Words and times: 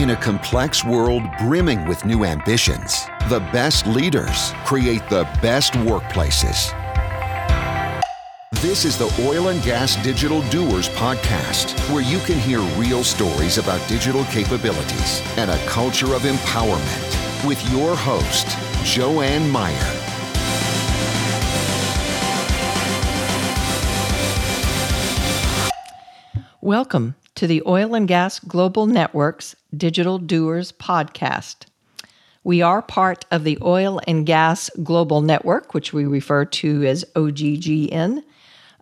In 0.00 0.08
a 0.08 0.16
complex 0.16 0.82
world 0.82 1.24
brimming 1.38 1.86
with 1.86 2.06
new 2.06 2.24
ambitions, 2.24 3.04
the 3.28 3.40
best 3.52 3.86
leaders 3.86 4.54
create 4.64 5.06
the 5.10 5.24
best 5.42 5.74
workplaces. 5.74 6.72
This 8.62 8.86
is 8.86 8.96
the 8.96 9.14
Oil 9.28 9.48
and 9.48 9.62
Gas 9.62 10.02
Digital 10.02 10.40
Doers 10.48 10.88
podcast, 10.88 11.78
where 11.92 12.02
you 12.02 12.18
can 12.20 12.38
hear 12.38 12.60
real 12.80 13.04
stories 13.04 13.58
about 13.58 13.86
digital 13.90 14.24
capabilities 14.24 15.20
and 15.36 15.50
a 15.50 15.66
culture 15.66 16.14
of 16.14 16.22
empowerment 16.22 17.46
with 17.46 17.62
your 17.70 17.94
host, 17.94 18.46
Joanne 18.84 19.50
Meyer. 19.50 19.76
Welcome 26.62 27.16
to 27.34 27.46
the 27.46 27.62
Oil 27.66 27.94
and 27.94 28.08
Gas 28.08 28.38
Global 28.38 28.86
Network's 28.86 29.56
Digital 29.76 30.18
Doers 30.18 30.72
podcast. 30.72 31.66
We 32.42 32.62
are 32.62 32.82
part 32.82 33.26
of 33.30 33.44
the 33.44 33.58
Oil 33.62 34.00
and 34.06 34.24
Gas 34.24 34.70
Global 34.82 35.20
Network, 35.20 35.74
which 35.74 35.92
we 35.92 36.04
refer 36.06 36.44
to 36.46 36.84
as 36.84 37.04
OGGN, 37.14 38.22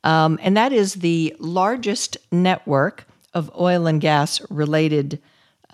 um, 0.04 0.38
and 0.42 0.56
that 0.56 0.72
is 0.72 0.94
the 0.94 1.34
largest 1.38 2.16
network 2.30 3.06
of 3.34 3.50
oil 3.58 3.86
and 3.86 4.00
gas 4.00 4.40
related 4.50 5.20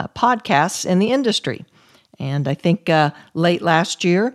uh, 0.01 0.09
podcasts 0.09 0.87
in 0.87 0.98
the 0.98 1.12
industry. 1.12 1.65
And 2.19 2.49
I 2.49 2.55
think 2.55 2.88
uh, 2.88 3.10
late 3.35 3.62
last 3.62 4.05
year, 4.05 4.35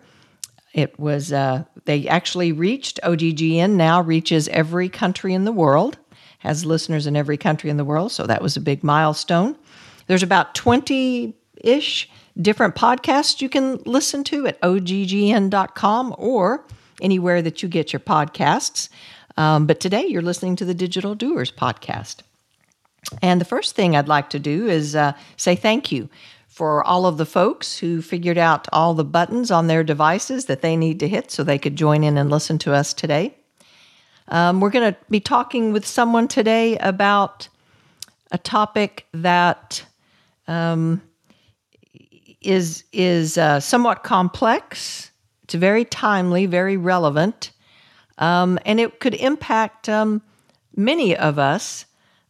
it 0.73 0.99
was, 0.99 1.33
uh, 1.33 1.63
they 1.85 2.07
actually 2.07 2.51
reached, 2.51 2.99
OGGN 3.03 3.71
now 3.71 4.01
reaches 4.01 4.47
every 4.49 4.89
country 4.89 5.33
in 5.33 5.45
the 5.45 5.51
world, 5.51 5.97
has 6.39 6.65
listeners 6.65 7.07
in 7.07 7.15
every 7.15 7.37
country 7.37 7.69
in 7.69 7.77
the 7.77 7.85
world. 7.85 8.11
So 8.11 8.25
that 8.27 8.41
was 8.41 8.55
a 8.55 8.61
big 8.61 8.83
milestone. 8.83 9.57
There's 10.09 10.23
about 10.23 10.55
20 10.55 11.35
ish 11.63 12.09
different 12.41 12.73
podcasts 12.73 13.41
you 13.41 13.47
can 13.47 13.77
listen 13.85 14.23
to 14.23 14.47
at 14.47 14.59
oggn.com 14.61 16.15
or 16.17 16.65
anywhere 16.99 17.43
that 17.43 17.61
you 17.61 17.69
get 17.69 17.93
your 17.93 17.99
podcasts. 17.99 18.89
Um, 19.37 19.67
but 19.67 19.79
today 19.79 20.07
you're 20.07 20.23
listening 20.23 20.55
to 20.55 20.65
the 20.65 20.73
Digital 20.73 21.13
Doers 21.13 21.51
podcast. 21.51 22.21
And 23.21 23.39
the 23.39 23.45
first 23.45 23.75
thing 23.75 23.95
I'd 23.95 24.07
like 24.07 24.31
to 24.31 24.39
do 24.39 24.67
is 24.67 24.95
uh, 24.95 25.13
say 25.37 25.55
thank 25.55 25.91
you 25.91 26.09
for 26.47 26.83
all 26.83 27.05
of 27.05 27.19
the 27.19 27.25
folks 27.27 27.77
who 27.77 28.01
figured 28.01 28.39
out 28.39 28.67
all 28.73 28.95
the 28.95 29.05
buttons 29.05 29.51
on 29.51 29.67
their 29.67 29.83
devices 29.83 30.45
that 30.45 30.63
they 30.63 30.75
need 30.75 30.99
to 31.01 31.07
hit 31.07 31.29
so 31.29 31.43
they 31.43 31.59
could 31.59 31.75
join 31.75 32.03
in 32.03 32.17
and 32.17 32.31
listen 32.31 32.57
to 32.57 32.73
us 32.73 32.95
today. 32.95 33.35
Um, 34.27 34.59
we're 34.59 34.71
going 34.71 34.91
to 34.91 34.99
be 35.11 35.19
talking 35.19 35.71
with 35.71 35.85
someone 35.85 36.27
today 36.27 36.79
about 36.79 37.47
a 38.31 38.39
topic 38.39 39.05
that 39.13 39.85
um, 40.49 41.01
is 42.41 42.83
is 42.91 43.37
uh, 43.37 43.59
somewhat 43.59 44.03
complex. 44.03 45.11
It's 45.43 45.53
very 45.53 45.85
timely, 45.85 46.45
very 46.45 46.75
relevant, 46.75 47.51
um, 48.17 48.59
and 48.65 48.79
it 48.79 48.99
could 48.99 49.13
impact 49.15 49.87
um, 49.87 50.21
many 50.75 51.15
of 51.15 51.39
us 51.39 51.85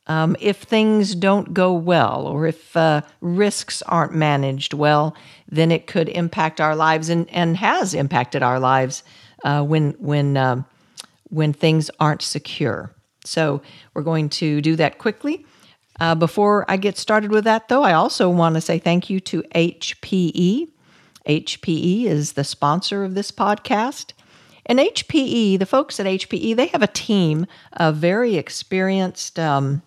um, 0.07 0.35
if 0.39 0.57
things 0.57 1.15
don't 1.15 1.53
go 1.53 1.73
well 1.73 2.27
or 2.27 2.47
if 2.47 2.75
uh, 2.75 3.01
risks 3.21 3.81
aren't 3.83 4.13
managed 4.13 4.73
well. 4.73 5.15
Then 5.47 5.71
it 5.71 5.87
could 5.87 6.09
impact 6.09 6.59
our 6.59 6.75
lives 6.75 7.09
and, 7.09 7.29
and 7.29 7.57
has 7.57 7.93
impacted 7.93 8.43
our 8.43 8.59
lives 8.59 9.03
uh, 9.43 9.63
when 9.63 9.91
when 9.99 10.35
um, 10.35 10.65
when 11.29 11.53
things 11.53 11.89
aren't 11.99 12.21
secure. 12.21 12.93
So 13.23 13.61
we're 13.93 14.01
going 14.01 14.29
to 14.29 14.61
do 14.61 14.75
that 14.75 14.97
quickly. 14.97 15.45
Uh, 15.99 16.15
before 16.15 16.65
I 16.69 16.77
get 16.77 16.97
started 16.97 17.31
with 17.31 17.43
that, 17.43 17.67
though, 17.67 17.83
I 17.83 17.93
also 17.93 18.29
want 18.29 18.55
to 18.55 18.61
say 18.61 18.79
thank 18.79 19.09
you 19.09 19.19
to 19.21 19.43
HPE. 19.55 20.69
HPE 21.27 22.05
is 22.05 22.33
the 22.33 22.43
sponsor 22.43 23.03
of 23.03 23.15
this 23.15 23.31
podcast. 23.31 24.13
And 24.65 24.79
HPE, 24.79 25.59
the 25.59 25.65
folks 25.65 25.99
at 25.99 26.05
HPE, 26.05 26.55
they 26.55 26.67
have 26.67 26.83
a 26.83 26.87
team 26.87 27.47
of 27.73 27.95
very 27.95 28.35
experienced, 28.35 29.39
um, 29.39 29.81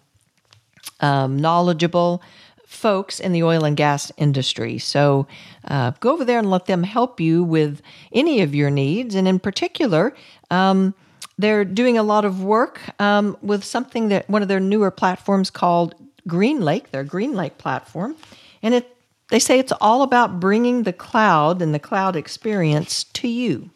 um, 1.01 1.39
knowledgeable 1.39 2.23
folks 2.67 3.21
in 3.21 3.33
the 3.33 3.43
oil 3.43 3.65
and 3.65 3.77
gas 3.77 4.11
industry. 4.17 4.79
So 4.79 5.27
uh, 5.69 5.93
go 6.01 6.13
over 6.13 6.25
there 6.25 6.39
and 6.39 6.51
let 6.51 6.67
them 6.67 6.83
help 6.83 7.21
you 7.21 7.45
with 7.45 7.81
any 8.13 8.41
of 8.41 8.55
your 8.55 8.71
needs. 8.71 9.15
And 9.15 9.29
in 9.29 9.39
particular, 9.39 10.15
um, 10.51 10.95
they're 11.43 11.65
doing 11.65 11.99
a 11.99 12.03
lot 12.03 12.25
of 12.25 12.43
work 12.43 12.81
um, 13.01 13.37
with 13.43 13.65
something 13.65 14.09
that 14.09 14.29
one 14.29 14.43
of 14.43 14.49
their 14.49 14.61
newer 14.61 14.91
platforms 14.91 15.51
called 15.51 15.95
GreenLake, 16.29 16.91
their 16.91 17.05
GreenLake 17.05 17.59
platform, 17.59 18.17
and 18.63 18.75
it 18.75 18.97
they 19.29 19.39
say 19.39 19.59
it's 19.59 19.73
all 19.81 20.03
about 20.03 20.41
bringing 20.41 20.83
the 20.83 20.93
cloud 20.93 21.63
and 21.63 21.75
the 21.75 21.79
cloud 21.79 22.17
experience 22.17 23.05
to 23.05 23.29
you. 23.29 23.71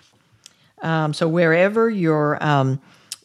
Um, 0.83 1.15
so 1.15 1.27
wherever 1.27 1.89
your 1.89 2.43
um, 2.45 2.79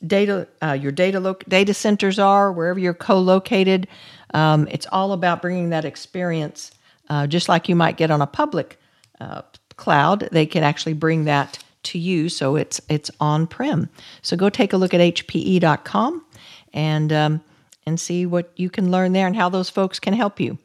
data 0.05 0.47
uh, 0.61 0.73
your 0.73 0.91
data 0.91 1.19
lo- 1.19 1.37
data 1.47 1.73
centers 1.73 2.19
are, 2.19 2.51
wherever 2.51 2.79
you're 2.79 2.93
co-located, 2.93 3.87
um, 4.33 4.67
it's 4.71 4.87
all 4.91 5.11
about 5.11 5.41
bringing 5.41 5.69
that 5.69 5.85
experience, 5.85 6.71
uh, 7.09 7.27
just 7.27 7.49
like 7.49 7.67
you 7.67 7.75
might 7.75 7.97
get 7.97 8.11
on 8.11 8.21
a 8.21 8.27
public 8.27 8.79
uh, 9.19 9.41
cloud. 9.75 10.29
They 10.31 10.45
can 10.45 10.63
actually 10.63 10.93
bring 10.93 11.25
that 11.25 11.59
to 11.83 11.99
you, 11.99 12.29
so 12.29 12.55
it's 12.55 12.81
it's 12.89 13.11
on 13.19 13.47
prem. 13.47 13.89
So 14.21 14.37
go 14.37 14.49
take 14.49 14.73
a 14.73 14.77
look 14.77 14.93
at 14.93 15.01
hpe.com 15.01 16.25
and 16.73 17.13
um, 17.13 17.41
and 17.85 17.99
see 17.99 18.25
what 18.25 18.51
you 18.55 18.69
can 18.69 18.91
learn 18.91 19.13
there 19.13 19.27
and 19.27 19.35
how 19.35 19.49
those 19.49 19.69
folks 19.69 19.99
can 19.99 20.13
help 20.13 20.39
you. 20.39 20.57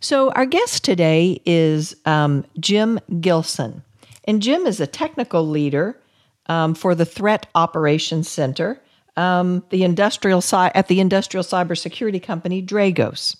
So 0.00 0.30
our 0.32 0.46
guest 0.46 0.84
today 0.84 1.40
is 1.46 1.94
um, 2.06 2.44
Jim 2.58 2.98
Gilsinn, 3.10 3.82
and 4.24 4.42
Jim 4.42 4.66
is 4.66 4.80
a 4.80 4.86
technical 4.86 5.48
leader 5.48 5.98
um, 6.46 6.74
for 6.74 6.94
the 6.94 7.04
Threat 7.04 7.46
Operations 7.54 8.28
Center, 8.28 8.80
um, 9.16 9.62
the 9.70 9.84
industrial 9.84 10.42
at 10.52 10.88
the 10.88 11.00
industrial 11.00 11.44
cybersecurity 11.44 12.22
company 12.22 12.62
Dragos. 12.62 13.36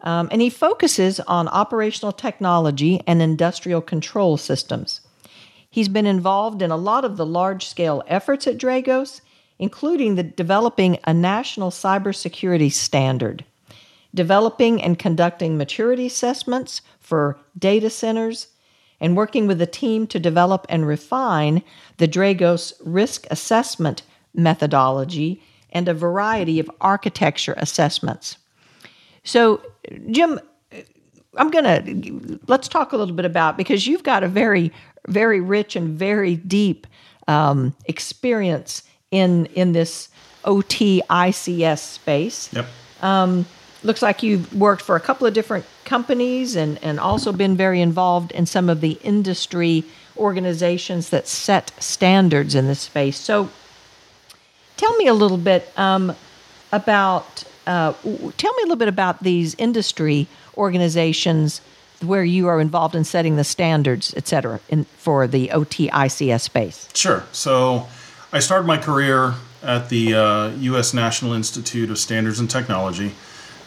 Um, 0.00 0.28
and 0.30 0.40
he 0.40 0.50
focuses 0.50 1.18
on 1.20 1.48
operational 1.48 2.12
technology 2.12 3.00
and 3.06 3.20
industrial 3.20 3.80
control 3.80 4.36
systems. 4.36 5.00
He's 5.70 5.88
been 5.88 6.06
involved 6.06 6.62
in 6.62 6.70
a 6.70 6.76
lot 6.76 7.04
of 7.04 7.16
the 7.16 7.26
large 7.26 7.66
scale 7.66 8.02
efforts 8.06 8.46
at 8.46 8.58
Dragos, 8.58 9.20
including 9.58 10.14
the 10.14 10.22
developing 10.22 10.98
a 11.04 11.12
national 11.12 11.70
cybersecurity 11.70 12.72
standard, 12.72 13.44
developing 14.14 14.82
and 14.82 14.98
conducting 14.98 15.58
maturity 15.58 16.06
assessments 16.06 16.80
for 17.00 17.38
data 17.58 17.90
centers, 17.90 18.48
and 19.00 19.16
working 19.16 19.46
with 19.46 19.60
a 19.60 19.66
team 19.66 20.06
to 20.08 20.18
develop 20.18 20.66
and 20.68 20.86
refine 20.86 21.62
the 21.98 22.08
Dragos 22.08 22.72
risk 22.84 23.26
assessment 23.30 24.02
methodology 24.34 25.42
and 25.70 25.88
a 25.88 25.94
variety 25.94 26.58
of 26.58 26.70
architecture 26.80 27.54
assessments. 27.58 28.38
So, 29.24 29.60
Jim, 30.10 30.40
I'm 31.36 31.50
going 31.50 31.64
to 31.64 32.40
let's 32.48 32.68
talk 32.68 32.92
a 32.92 32.96
little 32.96 33.14
bit 33.14 33.24
about 33.24 33.56
because 33.56 33.86
you've 33.86 34.02
got 34.02 34.24
a 34.24 34.28
very 34.28 34.72
very 35.06 35.40
rich 35.40 35.76
and 35.76 35.98
very 35.98 36.36
deep 36.36 36.86
um, 37.26 37.74
experience 37.84 38.82
in 39.10 39.46
in 39.46 39.72
this 39.72 40.08
OT 40.44 41.02
ICS 41.08 41.78
space. 41.78 42.52
Yep. 42.52 42.66
Um, 43.02 43.46
looks 43.84 44.02
like 44.02 44.22
you've 44.22 44.52
worked 44.54 44.82
for 44.82 44.96
a 44.96 45.00
couple 45.00 45.26
of 45.26 45.34
different 45.34 45.64
companies 45.84 46.56
and 46.56 46.82
and 46.82 46.98
also 46.98 47.32
been 47.32 47.56
very 47.56 47.80
involved 47.80 48.32
in 48.32 48.46
some 48.46 48.68
of 48.68 48.80
the 48.80 48.98
industry 49.02 49.84
organizations 50.16 51.10
that 51.10 51.28
set 51.28 51.72
standards 51.78 52.54
in 52.54 52.66
this 52.66 52.80
space. 52.80 53.16
So, 53.16 53.50
tell 54.76 54.96
me 54.96 55.06
a 55.06 55.14
little 55.14 55.38
bit 55.38 55.72
um, 55.78 56.14
about. 56.72 57.44
Uh, 57.66 57.92
tell 58.38 58.54
me 58.54 58.62
a 58.62 58.64
little 58.64 58.76
bit 58.76 58.88
about 58.88 59.22
these 59.22 59.54
industry 59.58 60.26
organizations 60.56 61.60
where 62.02 62.24
you 62.24 62.46
are 62.46 62.60
involved 62.60 62.94
in 62.94 63.04
setting 63.04 63.36
the 63.36 63.44
standards, 63.44 64.14
et 64.16 64.28
cetera, 64.28 64.60
in, 64.68 64.84
for 64.84 65.26
the 65.26 65.50
OT 65.50 65.88
ICS 65.88 66.42
space. 66.42 66.88
Sure. 66.94 67.24
So 67.32 67.88
I 68.32 68.38
started 68.38 68.66
my 68.66 68.78
career 68.78 69.34
at 69.62 69.88
the 69.88 70.14
uh, 70.14 70.48
U.S. 70.48 70.94
National 70.94 71.32
Institute 71.32 71.90
of 71.90 71.98
Standards 71.98 72.38
and 72.38 72.48
Technology 72.48 73.12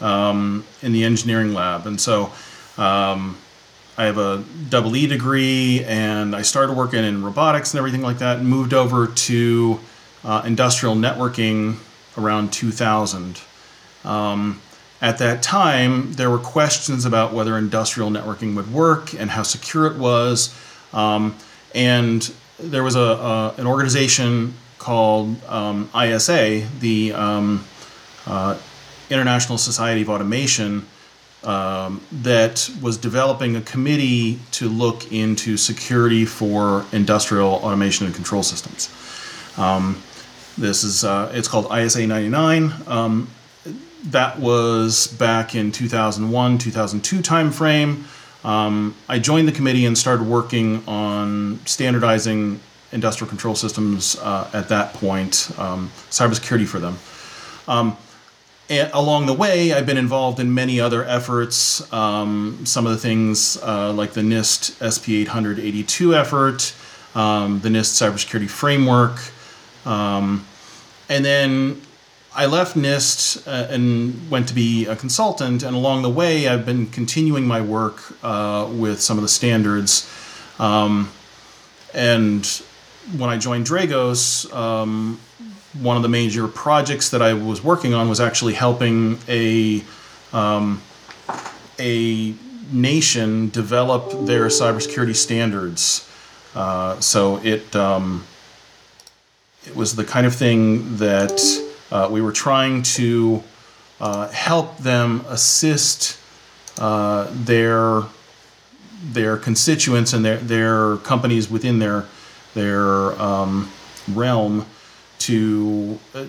um, 0.00 0.64
in 0.80 0.92
the 0.92 1.04
engineering 1.04 1.52
lab. 1.52 1.86
And 1.86 2.00
so 2.00 2.32
um, 2.78 3.36
I 3.98 4.04
have 4.06 4.18
a 4.18 4.44
double 4.70 4.96
E 4.96 5.06
degree, 5.06 5.84
and 5.84 6.34
I 6.34 6.42
started 6.42 6.74
working 6.74 7.04
in 7.04 7.22
robotics 7.22 7.72
and 7.74 7.78
everything 7.78 8.02
like 8.02 8.18
that, 8.18 8.38
and 8.38 8.48
moved 8.48 8.72
over 8.72 9.06
to 9.06 9.80
uh, 10.24 10.42
industrial 10.46 10.94
networking 10.94 11.76
around 12.16 12.52
2000. 12.52 13.40
Um, 14.04 14.60
at 15.02 15.18
that 15.18 15.42
time, 15.42 16.12
there 16.12 16.30
were 16.30 16.38
questions 16.38 17.04
about 17.04 17.34
whether 17.34 17.58
industrial 17.58 18.08
networking 18.08 18.54
would 18.54 18.72
work 18.72 19.12
and 19.12 19.32
how 19.32 19.42
secure 19.42 19.86
it 19.86 19.98
was. 19.98 20.56
Um, 20.92 21.36
and 21.74 22.32
there 22.60 22.84
was 22.84 22.94
a, 22.94 23.00
a, 23.00 23.54
an 23.58 23.66
organization 23.66 24.54
called 24.78 25.42
um, 25.48 25.90
ISA, 25.92 26.68
the 26.78 27.12
um, 27.14 27.64
uh, 28.26 28.56
International 29.10 29.58
Society 29.58 30.02
of 30.02 30.08
Automation, 30.08 30.86
um, 31.42 32.00
that 32.12 32.70
was 32.80 32.96
developing 32.96 33.56
a 33.56 33.60
committee 33.60 34.38
to 34.52 34.68
look 34.68 35.10
into 35.12 35.56
security 35.56 36.24
for 36.24 36.86
industrial 36.92 37.54
automation 37.54 38.06
and 38.06 38.14
control 38.14 38.44
systems. 38.44 38.88
Um, 39.58 40.00
this 40.56 40.84
is 40.84 41.02
uh, 41.02 41.32
it's 41.34 41.48
called 41.48 41.66
ISA 41.76 42.06
99. 42.06 42.72
That 44.06 44.40
was 44.40 45.06
back 45.06 45.54
in 45.54 45.70
2001 45.70 46.58
2002 46.58 47.18
timeframe. 47.18 48.02
Um, 48.44 48.96
I 49.08 49.20
joined 49.20 49.46
the 49.46 49.52
committee 49.52 49.86
and 49.86 49.96
started 49.96 50.26
working 50.26 50.82
on 50.88 51.60
standardizing 51.66 52.58
industrial 52.90 53.28
control 53.28 53.54
systems 53.54 54.18
uh, 54.18 54.50
at 54.52 54.68
that 54.70 54.92
point, 54.94 55.52
um, 55.56 55.92
cybersecurity 56.10 56.66
for 56.66 56.80
them. 56.80 56.98
Um, 57.68 57.96
along 58.92 59.26
the 59.26 59.34
way, 59.34 59.72
I've 59.72 59.86
been 59.86 59.96
involved 59.96 60.40
in 60.40 60.52
many 60.52 60.80
other 60.80 61.04
efforts. 61.04 61.90
Um, 61.92 62.66
some 62.66 62.86
of 62.86 62.92
the 62.92 62.98
things 62.98 63.56
uh, 63.62 63.92
like 63.92 64.14
the 64.14 64.22
NIST 64.22 64.82
SP 64.82 65.22
882 65.22 66.16
effort, 66.16 66.74
um, 67.14 67.60
the 67.60 67.68
NIST 67.68 68.02
cybersecurity 68.02 68.50
framework, 68.50 69.20
um, 69.86 70.44
and 71.08 71.24
then 71.24 71.80
I 72.34 72.46
left 72.46 72.76
NIST 72.76 73.46
uh, 73.46 73.72
and 73.72 74.30
went 74.30 74.48
to 74.48 74.54
be 74.54 74.86
a 74.86 74.96
consultant. 74.96 75.62
And 75.62 75.76
along 75.76 76.02
the 76.02 76.10
way, 76.10 76.48
I've 76.48 76.64
been 76.64 76.86
continuing 76.86 77.46
my 77.46 77.60
work 77.60 78.00
uh, 78.22 78.70
with 78.72 79.02
some 79.02 79.18
of 79.18 79.22
the 79.22 79.28
standards. 79.28 80.10
Um, 80.58 81.10
and 81.92 82.46
when 83.18 83.28
I 83.28 83.36
joined 83.36 83.66
Dragos, 83.66 84.50
um, 84.54 85.20
one 85.80 85.96
of 85.96 86.02
the 86.02 86.08
major 86.08 86.48
projects 86.48 87.10
that 87.10 87.20
I 87.20 87.34
was 87.34 87.62
working 87.62 87.92
on 87.92 88.08
was 88.08 88.20
actually 88.20 88.54
helping 88.54 89.18
a 89.28 89.82
um, 90.32 90.80
a 91.78 92.34
nation 92.70 93.50
develop 93.50 94.26
their 94.26 94.46
cybersecurity 94.46 95.16
standards. 95.16 96.08
Uh, 96.54 96.98
so 97.00 97.38
it 97.38 97.74
um, 97.76 98.24
it 99.66 99.76
was 99.76 99.96
the 99.96 100.04
kind 100.04 100.26
of 100.26 100.34
thing 100.34 100.96
that 100.96 101.40
uh, 101.92 102.08
we 102.10 102.22
were 102.22 102.32
trying 102.32 102.82
to 102.82 103.42
uh, 104.00 104.28
help 104.28 104.78
them 104.78 105.24
assist 105.28 106.18
uh, 106.78 107.28
their 107.30 108.02
their 109.04 109.36
constituents 109.36 110.12
and 110.12 110.24
their 110.24 110.38
their 110.38 110.96
companies 110.98 111.50
within 111.50 111.78
their 111.78 112.06
their 112.54 113.12
um, 113.20 113.70
realm 114.12 114.64
to 115.18 115.98
uh, 116.14 116.24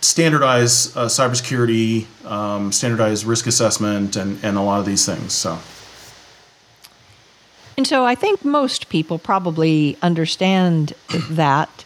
standardize 0.00 0.96
uh, 0.96 1.06
cybersecurity, 1.06 2.06
um, 2.26 2.72
standardize 2.72 3.24
risk 3.24 3.46
assessment, 3.46 4.16
and, 4.16 4.42
and 4.42 4.56
a 4.56 4.60
lot 4.60 4.80
of 4.80 4.86
these 4.86 5.06
things. 5.06 5.32
So. 5.32 5.58
And 7.76 7.86
so 7.86 8.04
I 8.04 8.14
think 8.14 8.44
most 8.44 8.88
people 8.88 9.18
probably 9.18 9.96
understand 10.02 10.94
that, 11.30 11.84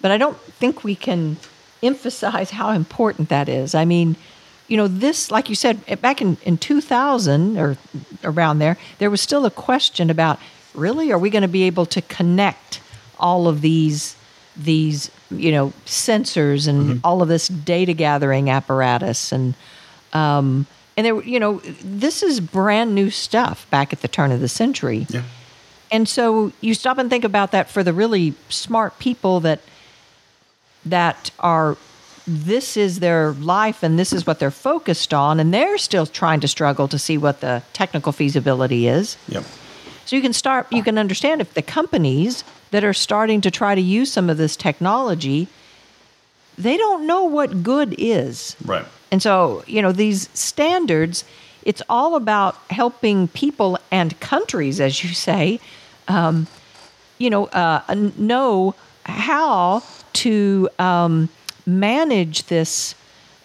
but 0.00 0.10
I 0.10 0.18
don't 0.18 0.38
think 0.38 0.82
we 0.84 0.94
can 0.94 1.36
emphasize 1.82 2.50
how 2.50 2.70
important 2.70 3.28
that 3.28 3.48
is. 3.48 3.74
I 3.74 3.84
mean, 3.84 4.16
you 4.68 4.76
know, 4.76 4.88
this, 4.88 5.30
like 5.30 5.48
you 5.48 5.54
said, 5.54 6.00
back 6.00 6.20
in, 6.20 6.36
in 6.42 6.58
2000 6.58 7.56
or 7.58 7.76
around 8.24 8.58
there, 8.58 8.76
there 8.98 9.10
was 9.10 9.20
still 9.20 9.46
a 9.46 9.50
question 9.50 10.10
about 10.10 10.38
really, 10.74 11.12
are 11.12 11.18
we 11.18 11.30
going 11.30 11.42
to 11.42 11.48
be 11.48 11.64
able 11.64 11.86
to 11.86 12.02
connect 12.02 12.80
all 13.18 13.48
of 13.48 13.60
these 13.60 14.16
these 14.56 15.10
you 15.30 15.52
know 15.52 15.72
sensors 15.84 16.66
and 16.66 16.88
mm-hmm. 16.88 16.98
all 17.04 17.20
of 17.20 17.28
this 17.28 17.48
data 17.48 17.92
gathering 17.92 18.48
apparatus 18.48 19.32
and 19.32 19.54
um, 20.12 20.66
and 20.96 21.06
there 21.06 21.22
you 21.22 21.38
know 21.38 21.60
this 21.84 22.22
is 22.22 22.40
brand 22.40 22.94
new 22.94 23.10
stuff 23.10 23.68
back 23.70 23.92
at 23.92 24.00
the 24.00 24.08
turn 24.08 24.32
of 24.32 24.40
the 24.40 24.48
century 24.48 25.06
yeah. 25.10 25.22
and 25.90 26.08
so 26.08 26.52
you 26.60 26.74
stop 26.74 26.96
and 26.98 27.10
think 27.10 27.24
about 27.24 27.52
that 27.52 27.68
for 27.68 27.82
the 27.82 27.92
really 27.92 28.34
smart 28.48 28.98
people 28.98 29.40
that 29.40 29.60
that 30.86 31.30
are 31.40 31.76
this 32.26 32.76
is 32.76 32.98
their 32.98 33.32
life 33.32 33.84
and 33.84 33.98
this 33.98 34.12
is 34.12 34.26
what 34.26 34.40
they're 34.40 34.50
focused 34.50 35.14
on 35.14 35.38
and 35.38 35.54
they're 35.54 35.78
still 35.78 36.06
trying 36.06 36.40
to 36.40 36.48
struggle 36.48 36.88
to 36.88 36.98
see 36.98 37.16
what 37.16 37.40
the 37.40 37.62
technical 37.72 38.10
feasibility 38.10 38.88
is 38.88 39.16
yep. 39.28 39.44
so 40.04 40.16
you 40.16 40.22
can 40.22 40.32
start 40.32 40.66
you 40.72 40.82
can 40.82 40.98
understand 40.98 41.40
if 41.40 41.54
the 41.54 41.62
companies 41.62 42.42
that 42.70 42.84
are 42.84 42.92
starting 42.92 43.40
to 43.42 43.50
try 43.50 43.74
to 43.74 43.80
use 43.80 44.12
some 44.12 44.28
of 44.28 44.36
this 44.36 44.56
technology, 44.56 45.48
they 46.58 46.76
don't 46.76 47.06
know 47.06 47.24
what 47.24 47.62
good 47.62 47.94
is. 47.98 48.56
Right. 48.64 48.84
And 49.10 49.22
so, 49.22 49.62
you 49.66 49.82
know, 49.82 49.92
these 49.92 50.28
standards, 50.34 51.24
it's 51.62 51.82
all 51.88 52.16
about 52.16 52.56
helping 52.70 53.28
people 53.28 53.78
and 53.90 54.18
countries, 54.20 54.80
as 54.80 55.02
you 55.04 55.14
say, 55.14 55.60
um, 56.08 56.46
you 57.18 57.30
know, 57.30 57.46
uh, 57.46 57.82
know 58.18 58.74
how 59.04 59.82
to 60.24 60.68
um, 60.78 61.28
manage 61.66 62.44
this 62.44 62.94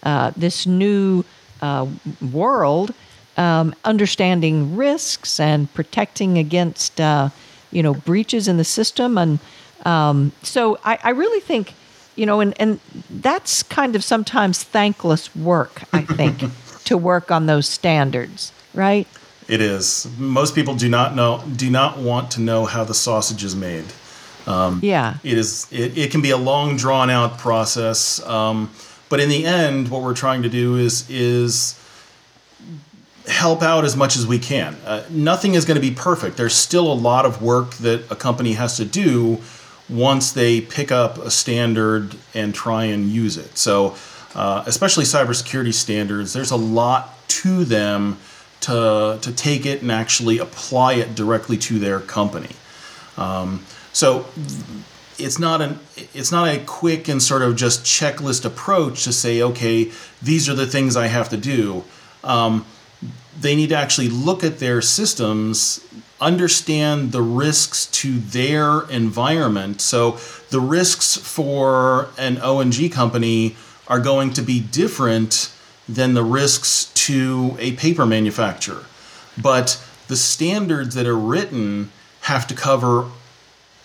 uh, 0.04 0.32
this 0.36 0.66
new 0.66 1.24
uh, 1.62 1.88
world, 2.32 2.94
um, 3.38 3.76
understanding 3.86 4.76
risks 4.76 5.40
and 5.40 5.72
protecting 5.74 6.38
against 6.38 7.00
uh, 7.00 7.30
you 7.72 7.84
know 7.84 7.94
breaches 7.94 8.48
in 8.48 8.58
the 8.58 8.64
system. 8.64 9.18
And 9.18 9.40
um, 9.86 10.32
so 10.44 10.80
I, 10.84 11.00
I, 11.04 11.10
really 11.10 11.40
think 11.40 11.74
you 12.16 12.26
know 12.26 12.40
and, 12.40 12.54
and 12.60 12.80
that's 13.10 13.64
kind 13.64 13.96
of 13.96 14.04
sometimes 14.04 14.62
thankless 14.62 15.36
work 15.36 15.82
i 15.92 16.04
think 16.04 16.44
to 16.84 16.96
work 16.96 17.32
on 17.32 17.48
those 17.48 17.68
standards 17.68 18.52
right? 18.74 19.08
It 19.48 19.62
is. 19.62 20.08
Most 20.18 20.56
people 20.56 20.76
do 20.76 20.90
not 20.90 21.16
know 21.16 21.44
do 21.56 21.70
not 21.70 21.98
want 21.98 22.32
to 22.32 22.42
know 22.42 22.66
how 22.66 22.84
the 22.84 22.94
sausage 22.94 23.44
is 23.44 23.56
made 23.56 23.86
um, 24.48 24.80
yeah 24.84 25.18
it 25.24 25.38
is 25.38 25.68
it, 25.72 25.98
it 25.98 26.12
can 26.12 26.22
be 26.22 26.32
a 26.32 26.38
long 26.38 26.78
drawn 26.78 27.10
out 27.10 27.38
process 27.38 28.26
um, 28.28 28.70
but 29.10 29.20
in 29.20 29.30
the 29.30 29.46
end 29.46 29.90
what 29.90 30.02
we're 30.02 30.14
trying 30.14 30.42
to 30.44 30.50
do 30.50 30.78
is 30.78 31.10
is 31.10 31.78
help 33.28 33.62
out 33.62 33.86
as 33.86 33.96
much 33.96 34.18
as 34.18 34.26
we 34.26 34.40
can. 34.40 34.76
Uh, 34.86 35.04
nothing 35.10 35.54
is 35.54 35.66
going 35.66 35.76
to 35.76 35.82
be 35.82 35.94
perfect. 35.94 36.38
There's 36.38 36.56
still 36.56 36.92
a 36.92 36.94
lot 36.94 37.26
of 37.26 37.42
work 37.42 37.76
that 37.76 38.10
a 38.12 38.16
company 38.16 38.54
has 38.54 38.78
to 38.78 38.86
do 38.86 39.40
once 39.90 40.32
they 40.32 40.62
pick 40.62 40.92
up 40.92 41.18
a 41.18 41.30
standard 41.30 42.16
and 42.34 42.54
try 42.54 42.86
and 42.86 43.10
use 43.10 43.38
it. 43.38 43.58
So, 43.58 43.96
uh, 44.34 44.64
especially 44.66 45.04
cybersecurity 45.06 45.74
standards, 45.74 46.34
there's 46.34 46.52
a 46.52 46.56
lot 46.56 47.28
to 47.28 47.66
them 47.66 48.18
to, 48.62 49.20
to 49.22 49.32
take 49.34 49.66
it 49.66 49.82
and 49.82 49.92
actually 49.92 50.38
apply 50.38 50.94
it 50.94 51.16
directly 51.16 51.58
to 51.58 51.80
their 51.80 52.00
company. 52.00 52.56
Um, 53.18 53.66
so, 53.94 54.26
it's 55.18 55.38
not 55.38 55.62
an 55.62 55.80
it's 55.96 56.32
not 56.32 56.48
a 56.48 56.60
quick 56.60 57.08
and 57.08 57.22
sort 57.22 57.44
of 57.44 57.56
just 57.56 57.84
checklist 57.84 58.44
approach 58.44 59.04
to 59.04 59.14
say 59.14 59.42
okay 59.42 59.92
these 60.22 60.50
are 60.50 60.56
the 60.56 60.66
things 60.66 60.96
I 60.96 61.08
have 61.08 61.30
to 61.30 61.38
do. 61.38 61.84
Um, 62.24 62.66
they 63.40 63.56
need 63.56 63.70
to 63.70 63.76
actually 63.76 64.10
look 64.10 64.44
at 64.44 64.60
their 64.60 64.82
systems, 64.82 65.86
understand 66.20 67.12
the 67.12 67.22
risks 67.22 67.88
to 67.88 68.20
their 68.20 68.82
environment. 68.90 69.82
So 69.82 70.18
the 70.50 70.60
risks 70.60 71.18
for 71.18 72.10
an 72.18 72.40
O&G 72.42 72.90
company 72.90 73.56
are 73.88 74.00
going 74.00 74.34
to 74.34 74.42
be 74.42 74.60
different 74.60 75.52
than 75.90 76.14
the 76.14 76.24
risks 76.24 76.92
to 76.94 77.56
a 77.60 77.74
paper 77.74 78.06
manufacturer. 78.06 78.86
But 79.42 79.84
the 80.08 80.16
standards 80.16 80.94
that 80.96 81.08
are 81.08 81.18
written 81.18 81.92
have 82.22 82.46
to 82.48 82.54
cover 82.54 83.10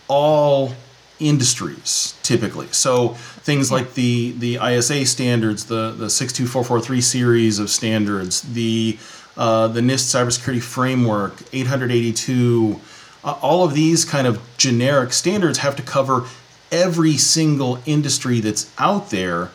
all 0.09 0.73
industries 1.19 2.15
typically. 2.23 2.69
So 2.73 3.11
things 3.11 3.71
like 3.71 3.95
the 3.95 4.33
the 4.33 4.57
ISA 4.57 5.07
standards, 5.07 5.67
the 5.67 5.93
the 5.93 6.11
62443 6.11 7.01
series 7.01 7.59
of 7.59 7.71
standards, 7.71 8.43
the 8.43 8.99
uh, 9.37 9.69
the 9.69 9.81
NIST 9.81 10.15
cybersecurity 10.15 10.63
framework, 10.63 11.43
882, 11.53 12.81
uh, 13.23 13.39
all 13.43 13.65
of 13.65 13.75
these 13.75 14.05
kind 14.05 14.27
of 14.27 14.41
generic 14.57 15.13
standards 15.13 15.59
have 15.59 15.77
to 15.77 15.83
cover 15.83 16.25
every 16.73 17.17
single 17.17 17.79
industry 17.85 18.41
that's 18.41 18.71
out 18.79 19.11
there. 19.11 19.51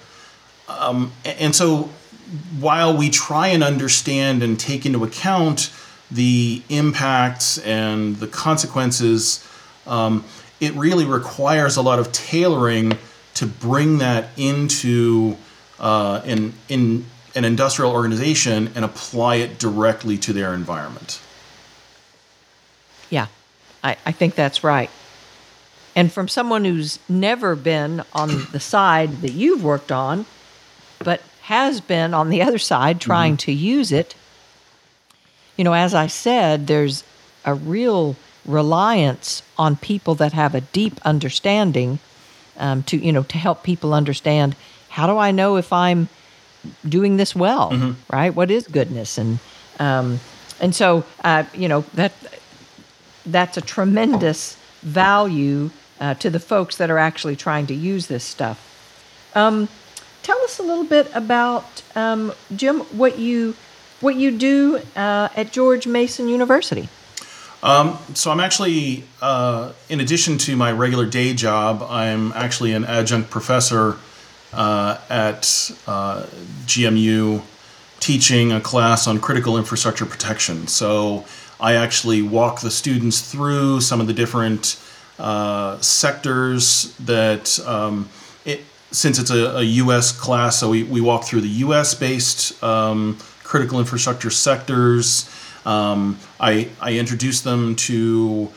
Um, 0.69 1.11
and 1.25 1.55
so 1.55 1.89
while 2.59 2.95
we 2.95 3.09
try 3.09 3.47
and 3.47 3.63
understand 3.63 4.43
and 4.43 4.59
take 4.59 4.85
into 4.85 5.03
account 5.03 5.73
the 6.09 6.61
impacts 6.69 7.57
and 7.59 8.17
the 8.17 8.27
consequences, 8.27 9.45
um, 9.87 10.23
it 10.61 10.73
really 10.75 11.05
requires 11.05 11.75
a 11.75 11.81
lot 11.81 11.99
of 11.99 12.11
tailoring 12.13 12.97
to 13.33 13.45
bring 13.45 13.97
that 13.97 14.29
into 14.37 15.35
uh, 15.79 16.21
in 16.23 16.53
in 16.69 17.05
an 17.35 17.43
industrial 17.43 17.91
organization 17.91 18.71
and 18.75 18.85
apply 18.85 19.35
it 19.35 19.57
directly 19.57 20.17
to 20.17 20.31
their 20.31 20.53
environment. 20.53 21.19
Yeah, 23.09 23.27
I, 23.83 23.97
I 24.05 24.11
think 24.11 24.35
that's 24.35 24.63
right. 24.63 24.89
And 25.95 26.11
from 26.11 26.27
someone 26.27 26.63
who's 26.63 26.99
never 27.09 27.55
been 27.55 28.03
on 28.13 28.47
the 28.51 28.59
side 28.59 29.21
that 29.21 29.31
you've 29.31 29.63
worked 29.63 29.91
on, 29.91 30.25
but 30.99 31.21
has 31.43 31.81
been 31.81 32.13
on 32.13 32.29
the 32.29 32.41
other 32.41 32.57
side 32.57 33.01
trying 33.01 33.33
mm-hmm. 33.33 33.45
to 33.45 33.51
use 33.51 33.91
it, 33.91 34.15
you 35.57 35.63
know, 35.63 35.73
as 35.73 35.93
I 35.93 36.07
said, 36.07 36.67
there's 36.67 37.03
a 37.43 37.53
real 37.53 38.15
reliance 38.45 39.43
on 39.57 39.75
people 39.75 40.15
that 40.15 40.33
have 40.33 40.55
a 40.55 40.61
deep 40.61 40.99
understanding 41.05 41.99
um, 42.57 42.83
to, 42.83 42.97
you 42.97 43.11
know, 43.11 43.23
to 43.23 43.37
help 43.37 43.63
people 43.63 43.93
understand 43.93 44.55
how 44.89 45.07
do 45.07 45.17
I 45.17 45.31
know 45.31 45.57
if 45.57 45.71
I'm 45.71 46.09
doing 46.87 47.17
this 47.17 47.35
well, 47.35 47.71
right? 48.11 48.33
What 48.35 48.51
is 48.51 48.67
goodness? 48.67 49.17
And, 49.17 49.39
um, 49.79 50.19
and 50.59 50.75
so, 50.75 51.03
uh, 51.23 51.43
you 51.53 51.67
know, 51.67 51.81
that 51.93 52.13
that's 53.25 53.57
a 53.57 53.61
tremendous 53.61 54.57
value 54.81 55.69
uh, 55.99 56.15
to 56.15 56.29
the 56.29 56.39
folks 56.39 56.77
that 56.77 56.89
are 56.89 56.97
actually 56.97 57.35
trying 57.35 57.67
to 57.67 57.73
use 57.73 58.07
this 58.07 58.23
stuff. 58.23 58.67
Um, 59.35 59.69
tell 60.23 60.39
us 60.41 60.59
a 60.59 60.63
little 60.63 60.83
bit 60.83 61.09
about 61.13 61.83
um, 61.95 62.33
Jim 62.55 62.79
what 62.97 63.17
you 63.19 63.55
what 64.01 64.15
you 64.15 64.31
do 64.31 64.81
uh, 64.95 65.29
at 65.35 65.51
George 65.51 65.85
Mason 65.85 66.27
University. 66.27 66.89
So 67.61 68.31
I'm 68.31 68.39
actually, 68.39 69.03
uh, 69.21 69.73
in 69.89 69.99
addition 69.99 70.37
to 70.39 70.55
my 70.55 70.71
regular 70.71 71.05
day 71.05 71.33
job, 71.33 71.83
I'm 71.87 72.31
actually 72.33 72.73
an 72.73 72.85
adjunct 72.85 73.29
professor 73.29 73.97
uh, 74.53 74.97
at 75.09 75.71
uh, 75.87 76.25
GMU, 76.65 77.41
teaching 77.99 78.51
a 78.51 78.59
class 78.59 79.07
on 79.07 79.19
critical 79.19 79.57
infrastructure 79.57 80.05
protection. 80.05 80.67
So 80.67 81.25
I 81.59 81.75
actually 81.75 82.23
walk 82.23 82.61
the 82.61 82.71
students 82.71 83.21
through 83.21 83.81
some 83.81 84.01
of 84.01 84.07
the 84.07 84.13
different 84.13 84.81
uh, 85.19 85.79
sectors 85.79 86.95
that 86.97 87.59
um, 87.67 88.09
it. 88.45 88.61
Since 88.93 89.19
it's 89.19 89.31
a, 89.31 89.57
a 89.57 89.61
U.S. 89.61 90.11
class, 90.11 90.59
so 90.59 90.69
we, 90.69 90.83
we 90.83 90.99
walk 90.99 91.23
through 91.23 91.41
the 91.41 91.55
U.S. 91.65 91.95
based 91.95 92.61
um, 92.61 93.17
critical 93.43 93.79
infrastructure 93.79 94.29
sectors. 94.29 95.29
Um, 95.65 96.17
I, 96.39 96.69
I 96.79 96.97
introduce 96.97 97.41
them 97.41 97.75
to 97.75 98.49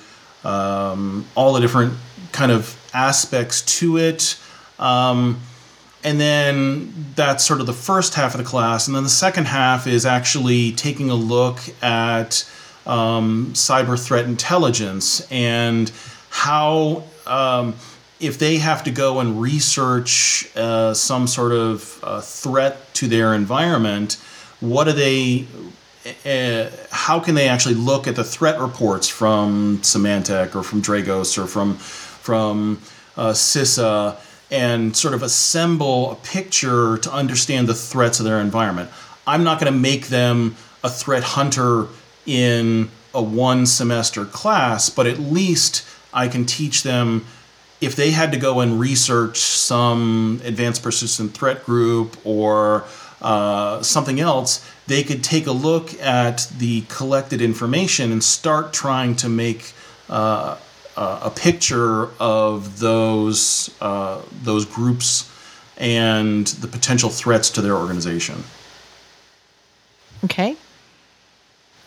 um, 0.44 1.26
all 1.34 1.52
the 1.52 1.60
different 1.60 1.94
kind 2.32 2.52
of 2.52 2.78
aspects 2.92 3.62
to 3.80 3.98
it. 3.98 4.38
Um, 4.78 5.40
and 6.02 6.20
then 6.20 6.92
that's 7.16 7.44
sort 7.44 7.60
of 7.60 7.66
the 7.66 7.72
first 7.72 8.14
half 8.14 8.34
of 8.34 8.38
the 8.38 8.44
class. 8.44 8.86
And 8.86 8.94
then 8.94 9.04
the 9.04 9.08
second 9.08 9.46
half 9.46 9.86
is 9.86 10.04
actually 10.04 10.72
taking 10.72 11.08
a 11.10 11.14
look 11.14 11.60
at 11.82 12.48
um, 12.86 13.50
cyber 13.54 13.98
threat 13.98 14.26
intelligence 14.26 15.26
and 15.30 15.90
how, 16.28 17.04
um, 17.26 17.74
if 18.20 18.38
they 18.38 18.58
have 18.58 18.84
to 18.84 18.90
go 18.90 19.20
and 19.20 19.40
research 19.40 20.50
uh, 20.56 20.92
some 20.92 21.26
sort 21.26 21.52
of 21.52 22.00
uh, 22.02 22.20
threat 22.20 22.92
to 22.94 23.08
their 23.08 23.32
environment, 23.32 24.22
what 24.60 24.86
are 24.86 24.92
they 24.92 25.46
uh, 26.26 26.70
how 26.90 27.18
can 27.20 27.34
they 27.34 27.48
actually 27.48 27.74
look 27.74 28.06
at 28.06 28.16
the 28.16 28.24
threat 28.24 28.60
reports 28.60 29.08
from 29.08 29.78
Symantec 29.78 30.54
or 30.54 30.62
from 30.62 30.82
Dragos 30.82 31.38
or 31.38 31.46
from 31.46 31.74
from 31.74 32.80
uh, 33.16 33.32
CISA 33.32 34.16
and 34.50 34.96
sort 34.96 35.14
of 35.14 35.22
assemble 35.22 36.12
a 36.12 36.16
picture 36.16 36.98
to 36.98 37.12
understand 37.12 37.68
the 37.68 37.74
threats 37.74 38.20
of 38.20 38.24
their 38.24 38.40
environment? 38.40 38.90
I'm 39.26 39.44
not 39.44 39.60
going 39.60 39.72
to 39.72 39.78
make 39.78 40.08
them 40.08 40.56
a 40.82 40.90
threat 40.90 41.22
hunter 41.22 41.86
in 42.26 42.90
a 43.14 43.22
one 43.22 43.64
semester 43.64 44.24
class, 44.24 44.90
but 44.90 45.06
at 45.06 45.18
least 45.18 45.86
I 46.12 46.28
can 46.28 46.44
teach 46.44 46.82
them 46.82 47.24
if 47.80 47.96
they 47.96 48.10
had 48.10 48.32
to 48.32 48.38
go 48.38 48.60
and 48.60 48.78
research 48.78 49.38
some 49.38 50.40
advanced 50.44 50.82
persistent 50.82 51.32
threat 51.32 51.64
group 51.64 52.16
or 52.24 52.84
uh, 53.24 53.82
something 53.82 54.20
else, 54.20 54.64
they 54.86 55.02
could 55.02 55.24
take 55.24 55.46
a 55.46 55.52
look 55.52 55.98
at 56.00 56.46
the 56.58 56.82
collected 56.82 57.40
information 57.40 58.12
and 58.12 58.22
start 58.22 58.74
trying 58.74 59.16
to 59.16 59.30
make 59.30 59.72
uh, 60.10 60.56
a 60.96 61.32
picture 61.34 62.10
of 62.20 62.78
those 62.80 63.74
uh, 63.80 64.20
those 64.42 64.66
groups 64.66 65.30
and 65.78 66.46
the 66.46 66.68
potential 66.68 67.08
threats 67.08 67.48
to 67.50 67.62
their 67.62 67.74
organization. 67.74 68.44
Okay. 70.24 70.56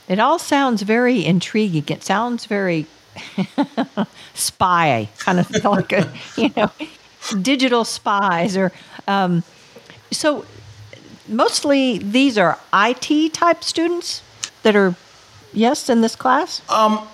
It 0.07 0.19
all 0.19 0.39
sounds 0.39 0.81
very 0.81 1.23
intriguing. 1.23 1.83
It 1.87 2.03
sounds 2.03 2.45
very 2.45 2.87
spy, 4.33 5.07
kind 5.19 5.39
of 5.39 5.51
like 5.63 5.93
a, 5.93 6.11
you 6.35 6.51
know, 6.57 6.71
digital 7.41 7.85
spies 7.85 8.57
or 8.57 8.71
um, 9.07 9.43
so 10.11 10.45
mostly 11.27 11.97
these 11.97 12.37
are 12.37 12.59
IT 12.73 13.33
type 13.33 13.63
students 13.63 14.21
that 14.63 14.75
are 14.75 14.95
yes 15.53 15.89
in 15.89 16.01
this 16.01 16.15
class. 16.15 16.61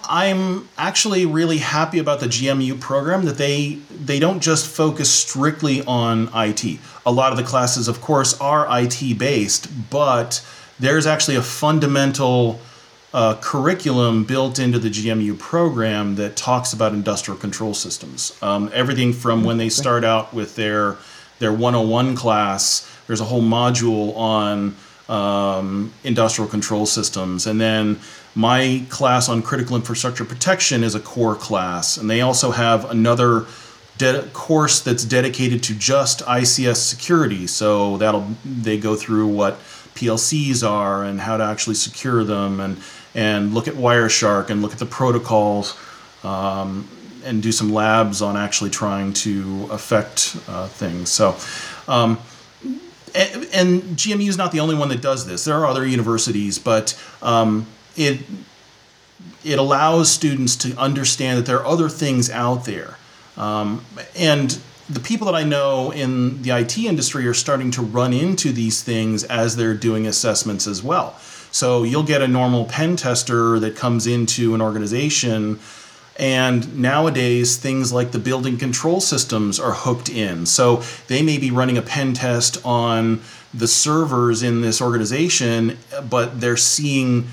I'm 0.10 0.68
actually 0.78 1.26
really 1.26 1.60
happy 1.60 2.00
about 2.00 2.20
the 2.20 2.28
GMU 2.28 2.80
program 2.80 3.26
that 3.26 3.38
they 3.38 3.80
they 3.92 4.20
don't 4.20 4.42
just 4.42 4.68
focus 4.68 5.10
strictly 5.10 5.84
on 5.86 6.30
IT. 6.34 6.80
A 7.06 7.12
lot 7.12 7.32
of 7.32 7.38
the 7.38 7.44
classes, 7.44 7.88
of 7.88 8.02
course, 8.02 8.40
are 8.40 8.68
IT 8.70 9.18
based, 9.18 9.68
but 9.90 10.46
there's 10.80 11.06
actually 11.06 11.36
a 11.36 11.42
fundamental 11.42 12.60
uh, 13.14 13.36
curriculum 13.36 14.24
built 14.24 14.58
into 14.58 14.80
the 14.80 14.90
GMU 14.90 15.38
program 15.38 16.16
that 16.16 16.36
talks 16.36 16.74
about 16.74 16.94
industrial 16.94 17.40
control 17.40 17.74
systems. 17.74 18.36
Um, 18.42 18.72
everything 18.74 19.14
from 19.14 19.44
when 19.44 19.58
they 19.58 19.70
start 19.70 20.04
out 20.04 20.34
with 20.34 20.56
their 20.56 20.98
their 21.40 21.52
101 21.52 22.16
class, 22.16 22.90
there's 23.08 23.22
a 23.22 23.26
whole 23.26 23.42
module 23.42 24.16
on 24.16 24.76
um, 25.10 25.94
industrial 26.04 26.50
control 26.50 26.86
systems, 26.86 27.48
and 27.48 27.60
then 27.60 28.00
my 28.36 28.84
class 28.90 29.30
on 29.30 29.42
critical 29.42 29.76
infrastructure 29.76 30.26
protection 30.26 30.84
is 30.84 30.96
a 30.96 31.00
core 31.00 31.36
class, 31.36 31.98
and 31.98 32.10
they 32.10 32.22
also 32.22 32.52
have 32.52 32.90
another 32.90 33.46
de- 33.98 34.24
course 34.34 34.80
that's 34.80 35.04
dedicated 35.04 35.62
to 35.64 35.76
just 35.76 36.22
ICS 36.22 36.78
security. 36.78 37.46
So 37.48 37.98
that'll 37.98 38.28
they 38.44 38.78
go 38.78 38.96
through 38.96 39.28
what 39.28 39.60
PLCs 39.96 40.68
are 40.68 41.04
and 41.04 41.20
how 41.20 41.38
to 41.38 41.44
actually 41.44 41.76
secure 41.76 42.24
them, 42.24 42.60
and 42.60 42.78
and 43.14 43.54
look 43.54 43.68
at 43.68 43.76
Wireshark 43.76 44.50
and 44.50 44.62
look 44.62 44.72
at 44.72 44.80
the 44.80 44.86
protocols, 44.88 45.78
um, 46.24 46.88
and 47.24 47.44
do 47.44 47.52
some 47.52 47.72
labs 47.72 48.22
on 48.22 48.36
actually 48.36 48.72
trying 48.72 49.14
to 49.14 49.68
affect 49.70 50.38
uh, 50.48 50.68
things. 50.68 51.10
So. 51.10 51.36
Um, 51.88 52.18
and, 53.16 53.84
GMU 53.98 54.28
is 54.28 54.38
not 54.38 54.52
the 54.52 54.60
only 54.60 54.76
one 54.76 54.90
that 54.90 55.02
does 55.02 55.26
this. 55.26 55.46
There 55.46 55.56
are 55.56 55.66
other 55.66 55.86
universities, 55.86 56.60
but 56.60 57.00
um, 57.22 57.68
it 57.96 58.22
it 59.44 59.60
allows 59.60 60.12
students 60.12 60.56
to 60.56 60.76
understand 60.78 61.38
that 61.38 61.46
there 61.46 61.60
are 61.60 61.66
other 61.66 61.90
things 61.90 62.30
out 62.30 62.66
there. 62.66 62.98
Um, 63.38 63.86
and 64.16 64.58
the 64.90 65.00
people 65.00 65.26
that 65.26 65.36
I 65.36 65.44
know 65.44 65.92
in 65.92 66.42
the 66.42 66.52
IT 66.52 66.78
industry 66.78 67.28
are 67.28 67.34
starting 67.34 67.72
to 67.72 67.82
run 67.82 68.14
into 68.14 68.52
these 68.52 68.82
things 68.82 69.24
as 69.24 69.56
they're 69.56 69.74
doing 69.74 70.08
assessments 70.08 70.68
as 70.68 70.84
well. 70.84 71.18
So 71.52 71.84
you'll 71.84 72.04
get 72.04 72.22
a 72.22 72.28
normal 72.28 72.66
pen 72.66 72.96
tester 72.96 73.60
that 73.60 73.76
comes 73.76 74.08
into 74.08 74.56
an 74.56 74.62
organization, 74.62 75.60
and 76.18 76.78
nowadays 76.80 77.58
things 77.58 77.92
like 77.92 78.12
the 78.12 78.20
building 78.20 78.58
control 78.58 79.02
systems 79.02 79.60
are 79.60 79.74
hooked 79.74 80.10
in. 80.10 80.46
So 80.46 80.84
they 81.08 81.22
may 81.22 81.38
be 81.38 81.52
running 81.52 81.78
a 81.78 81.82
pen 81.82 82.14
test 82.14 82.64
on 82.66 83.22
the 83.54 83.68
servers 83.68 84.44
in 84.44 84.62
this 84.62 84.82
organization, 84.82 85.78
but 86.10 86.40
they're 86.40 86.58
seeing 86.58 87.24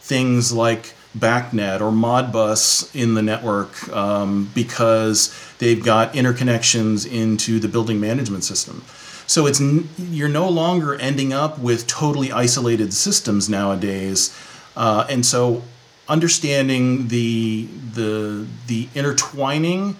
things 0.00 0.52
like 0.52 0.94
BACnet 1.18 1.80
or 1.80 1.90
Modbus 1.90 2.94
in 2.94 3.14
the 3.14 3.22
network 3.22 3.88
um, 3.94 4.50
because 4.54 5.34
they've 5.58 5.82
got 5.82 6.12
interconnections 6.14 7.10
into 7.10 7.58
the 7.58 7.68
building 7.68 8.00
management 8.00 8.44
system. 8.44 8.84
So 9.26 9.46
it's 9.46 9.60
you're 9.98 10.28
no 10.28 10.48
longer 10.48 10.94
ending 10.94 11.32
up 11.32 11.58
with 11.58 11.86
totally 11.86 12.32
isolated 12.32 12.92
systems 12.92 13.48
nowadays, 13.48 14.36
uh, 14.76 15.06
and 15.08 15.24
so 15.24 15.62
understanding 16.10 17.08
the 17.08 17.66
the 17.94 18.46
the 18.66 18.88
intertwining 18.94 19.96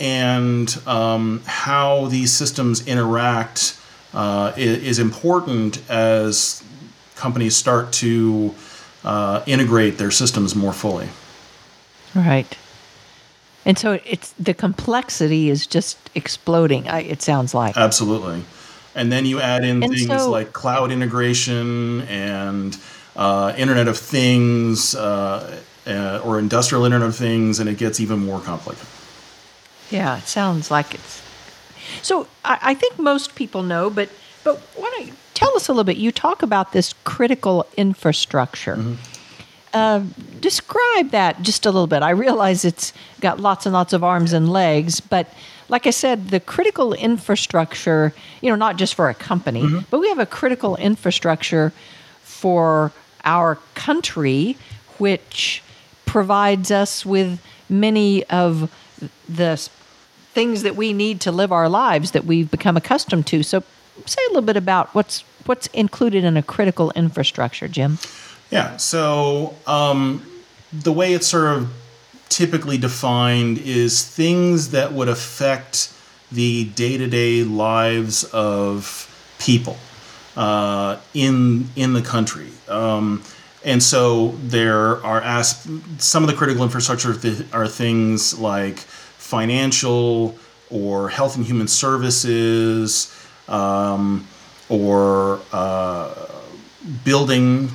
and 0.00 0.76
um, 0.86 1.40
how 1.46 2.06
these 2.06 2.32
systems 2.32 2.86
interact 2.86 3.78
uh, 4.12 4.52
is, 4.56 4.82
is 4.82 4.98
important 4.98 5.80
as 5.88 6.62
companies 7.14 7.54
start 7.56 7.92
to 7.92 8.52
uh, 9.04 9.42
integrate 9.46 9.98
their 9.98 10.10
systems 10.10 10.54
more 10.56 10.72
fully. 10.72 11.08
Right. 12.14 12.58
And 13.64 13.78
so 13.78 14.00
it's 14.04 14.32
the 14.32 14.54
complexity 14.54 15.48
is 15.48 15.68
just 15.68 15.96
exploding. 16.16 16.88
I, 16.88 17.02
it 17.02 17.22
sounds 17.22 17.54
like. 17.54 17.76
Absolutely. 17.76 18.42
And 18.94 19.10
then 19.12 19.24
you 19.24 19.40
add 19.40 19.64
in 19.64 19.84
And 19.84 19.92
things 19.92 20.08
so- 20.08 20.30
like 20.30 20.52
cloud 20.52 20.90
integration 20.90 22.02
and 22.02 22.76
uh, 23.16 23.52
Internet 23.56 23.88
of 23.88 23.98
Things 23.98 24.94
uh, 24.94 25.60
uh, 25.86 26.20
or 26.24 26.38
industrial 26.38 26.84
Internet 26.84 27.08
of 27.08 27.16
Things, 27.16 27.58
and 27.58 27.68
it 27.68 27.78
gets 27.78 28.00
even 28.00 28.24
more 28.24 28.40
complicated. 28.40 28.86
Yeah, 29.90 30.18
it 30.18 30.26
sounds 30.26 30.70
like 30.70 30.94
it's. 30.94 31.22
So 32.02 32.26
I, 32.44 32.58
I 32.62 32.74
think 32.74 32.98
most 32.98 33.34
people 33.34 33.62
know, 33.62 33.90
but 33.90 34.08
but 34.44 34.58
why 34.76 34.90
don't 34.96 35.06
you 35.06 35.14
tell 35.34 35.54
us 35.56 35.68
a 35.68 35.72
little 35.72 35.84
bit? 35.84 35.96
You 35.96 36.12
talk 36.12 36.42
about 36.42 36.72
this 36.72 36.94
critical 37.04 37.66
infrastructure. 37.76 38.96
uh, 39.74 40.02
describe 40.40 41.10
that 41.10 41.42
just 41.42 41.66
a 41.66 41.70
little 41.70 41.86
bit. 41.86 42.02
I 42.02 42.10
realize 42.10 42.64
it's 42.64 42.92
got 43.20 43.40
lots 43.40 43.66
and 43.66 43.72
lots 43.72 43.92
of 43.92 44.04
arms 44.04 44.32
and 44.32 44.50
legs, 44.50 45.00
but 45.00 45.32
like 45.68 45.86
I 45.86 45.90
said, 45.90 46.28
the 46.28 46.40
critical 46.40 46.92
infrastructure, 46.92 48.12
you 48.42 48.50
know, 48.50 48.56
not 48.56 48.76
just 48.76 48.94
for 48.94 49.08
a 49.08 49.14
company, 49.14 49.62
mm-hmm. 49.62 49.78
but 49.90 50.00
we 50.00 50.08
have 50.08 50.18
a 50.18 50.26
critical 50.26 50.76
infrastructure 50.76 51.72
for 52.22 52.92
our 53.24 53.58
country, 53.74 54.56
which 54.98 55.62
provides 56.06 56.70
us 56.70 57.06
with 57.06 57.40
many 57.68 58.24
of 58.24 58.70
the 59.28 59.56
things 60.32 60.62
that 60.62 60.76
we 60.76 60.92
need 60.92 61.20
to 61.20 61.32
live 61.32 61.52
our 61.52 61.68
lives 61.68 62.12
that 62.12 62.24
we've 62.24 62.50
become 62.50 62.76
accustomed 62.76 63.26
to. 63.28 63.42
So, 63.42 63.62
say 64.06 64.20
a 64.26 64.28
little 64.28 64.42
bit 64.42 64.56
about 64.56 64.94
what's 64.94 65.24
what's 65.46 65.66
included 65.68 66.24
in 66.24 66.36
a 66.36 66.42
critical 66.42 66.92
infrastructure, 66.94 67.68
Jim. 67.68 67.98
Yeah. 68.50 68.76
So 68.76 69.54
um, 69.66 70.24
the 70.72 70.92
way 70.92 71.14
it's 71.14 71.26
sort 71.26 71.56
of 71.56 71.72
typically 72.28 72.78
defined 72.78 73.58
is 73.58 74.06
things 74.06 74.70
that 74.70 74.92
would 74.92 75.08
affect 75.08 75.92
the 76.30 76.64
day-to-day 76.64 77.44
lives 77.44 78.24
of 78.24 79.08
people 79.38 79.76
uh, 80.36 80.98
in 81.14 81.68
in 81.76 81.92
the 81.92 82.02
country. 82.02 82.50
Um, 82.68 83.22
and 83.64 83.82
so 83.82 84.28
there 84.42 85.04
are 85.04 85.20
as- 85.20 85.66
some 85.98 86.24
of 86.24 86.28
the 86.30 86.34
critical 86.36 86.64
infrastructure 86.64 87.14
th- 87.14 87.46
are 87.52 87.68
things 87.68 88.38
like 88.38 88.78
financial 88.78 90.36
or 90.70 91.08
health 91.10 91.36
and 91.36 91.44
human 91.44 91.68
services 91.68 93.14
um, 93.48 94.26
or 94.68 95.40
uh, 95.52 96.14
building 97.04 97.70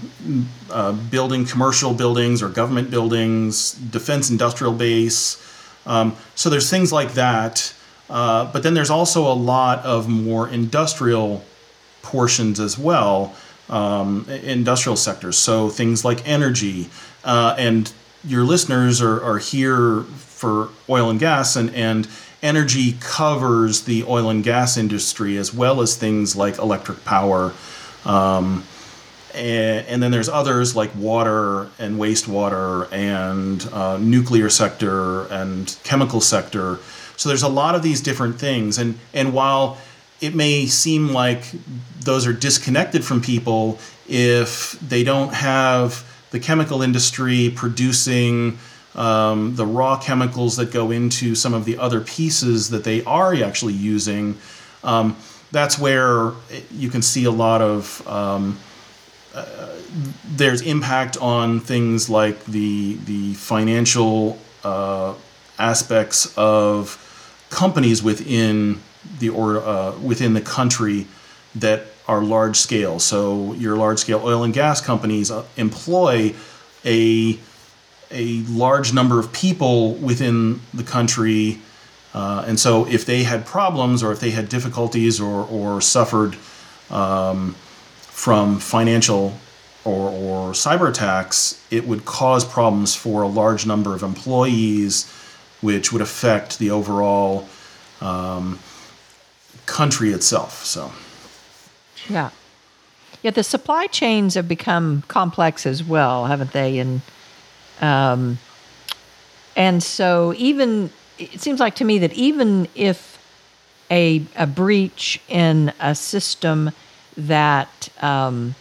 uh, 0.71 0.91
building 0.91 1.45
commercial 1.45 1.93
buildings 1.93 2.41
or 2.43 2.49
government 2.49 2.91
buildings, 2.91 3.71
defense 3.73 4.29
industrial 4.29 4.73
base. 4.73 5.41
Um, 5.85 6.15
so 6.35 6.49
there's 6.49 6.69
things 6.69 6.91
like 6.91 7.13
that. 7.13 7.73
Uh, 8.09 8.51
but 8.51 8.63
then 8.63 8.73
there's 8.73 8.89
also 8.89 9.31
a 9.31 9.33
lot 9.33 9.79
of 9.85 10.09
more 10.09 10.49
industrial 10.49 11.43
portions 12.07 12.59
as 12.59 12.77
well, 12.77 13.35
um, 13.69 14.25
industrial 14.29 14.95
sectors. 14.95 15.37
So 15.37 15.69
things 15.69 16.03
like 16.03 16.27
energy. 16.27 16.89
Uh, 17.23 17.55
and 17.57 17.91
your 18.23 18.43
listeners 18.43 19.01
are, 19.01 19.21
are 19.23 19.37
here 19.37 20.01
for 20.01 20.69
oil 20.89 21.09
and 21.09 21.19
gas, 21.19 21.55
and, 21.55 21.73
and 21.73 22.07
energy 22.41 22.95
covers 22.99 23.81
the 23.81 24.03
oil 24.03 24.29
and 24.29 24.43
gas 24.43 24.77
industry 24.77 25.37
as 25.37 25.53
well 25.53 25.81
as 25.81 25.95
things 25.95 26.35
like 26.35 26.57
electric 26.57 27.03
power. 27.03 27.53
Um, 28.05 28.63
and, 29.33 29.85
and, 29.87 30.03
then 30.03 30.11
there's 30.11 30.29
others 30.29 30.75
like 30.75 30.89
water 30.95 31.69
and 31.77 31.99
wastewater 31.99 32.91
and 32.91 33.67
uh, 33.73 33.97
nuclear 33.97 34.49
sector 34.49 35.25
and 35.27 35.77
chemical 35.83 36.21
sector. 36.21 36.79
So 37.17 37.29
there's 37.29 37.43
a 37.43 37.49
lot 37.49 37.75
of 37.75 37.83
these 37.83 38.01
different 38.01 38.39
things, 38.39 38.77
and 38.77 38.97
and 39.13 39.33
while 39.33 39.77
it 40.21 40.35
may 40.35 40.65
seem 40.65 41.09
like 41.09 41.43
those 41.99 42.25
are 42.25 42.33
disconnected 42.33 43.03
from 43.03 43.21
people 43.21 43.79
if 44.07 44.71
they 44.79 45.03
don't 45.03 45.33
have 45.33 46.03
the 46.31 46.39
chemical 46.39 46.81
industry 46.81 47.51
producing 47.55 48.57
um, 48.95 49.55
the 49.55 49.65
raw 49.65 49.97
chemicals 49.97 50.57
that 50.57 50.71
go 50.71 50.91
into 50.91 51.35
some 51.35 51.53
of 51.53 51.65
the 51.65 51.77
other 51.77 52.01
pieces 52.01 52.69
that 52.71 52.83
they 52.83 53.03
are 53.03 53.35
actually 53.35 53.73
using. 53.73 54.37
Um, 54.83 55.15
that's 55.51 55.77
where 55.77 56.31
you 56.71 56.89
can 56.89 57.01
see 57.01 57.25
a 57.25 57.31
lot 57.31 57.61
of 57.61 58.05
um, 58.07 58.57
uh, 59.33 59.69
there's 60.25 60.61
impact 60.61 61.17
on 61.17 61.59
things 61.59 62.09
like 62.09 62.43
the 62.45 62.95
the 63.05 63.33
financial 63.35 64.37
uh, 64.63 65.13
aspects 65.59 66.33
of 66.37 67.03
companies 67.49 68.03
within 68.03 68.81
the 69.19 69.29
or 69.29 69.57
uh, 69.57 69.97
within 69.99 70.33
the 70.33 70.41
country 70.41 71.07
that 71.55 71.87
are 72.07 72.21
large 72.21 72.57
scale. 72.57 72.99
So 72.99 73.53
your 73.53 73.75
large 73.75 73.99
scale 73.99 74.21
oil 74.23 74.43
and 74.43 74.53
gas 74.53 74.79
companies 74.81 75.31
uh, 75.31 75.45
employ 75.57 76.33
a 76.85 77.37
a 78.11 78.41
large 78.43 78.93
number 78.93 79.19
of 79.19 79.33
people 79.33 79.93
within 79.95 80.61
the 80.73 80.83
country. 80.83 81.59
Uh, 82.13 82.45
and 82.47 82.59
so, 82.59 82.87
if 82.87 83.05
they 83.05 83.23
had 83.23 83.45
problems 83.45 84.01
or 84.01 84.11
if 84.11 84.19
they 84.19 84.31
had 84.31 84.49
difficulties 84.49 85.19
or, 85.19 85.45
or 85.47 85.81
suffered 85.81 86.37
um, 86.89 87.53
from 87.99 88.59
financial 88.59 89.37
or, 89.83 90.09
or 90.09 90.51
cyber 90.51 90.89
attacks, 90.89 91.61
it 91.69 91.85
would 91.85 92.05
cause 92.05 92.45
problems 92.45 92.95
for 92.95 93.21
a 93.23 93.27
large 93.27 93.65
number 93.65 93.93
of 93.93 94.03
employees, 94.03 95.11
which 95.61 95.91
would 95.91 96.01
affect 96.01 96.59
the 96.59 96.71
overall 96.71 97.47
um, 98.01 98.57
country 99.67 100.11
itself. 100.11 100.65
So, 100.65 100.91
yeah. 102.09 102.31
Yeah, 103.21 103.31
the 103.31 103.43
supply 103.43 103.87
chains 103.87 104.35
have 104.35 104.47
become 104.47 105.03
complex 105.07 105.65
as 105.65 105.83
well, 105.83 106.25
haven't 106.25 106.53
they? 106.53 106.79
And 106.79 107.01
um, 107.81 108.39
and 109.55 109.83
so, 109.83 110.33
even 110.37 110.89
it 111.19 111.39
seems 111.39 111.59
like 111.59 111.75
to 111.75 111.85
me 111.85 111.99
that 111.99 112.13
even 112.13 112.67
if 112.73 113.17
a 113.91 114.23
a 114.35 114.47
breach 114.47 115.21
in 115.27 115.73
a 115.79 115.93
system 115.95 116.71
that 117.17 117.89
um, 118.01 118.55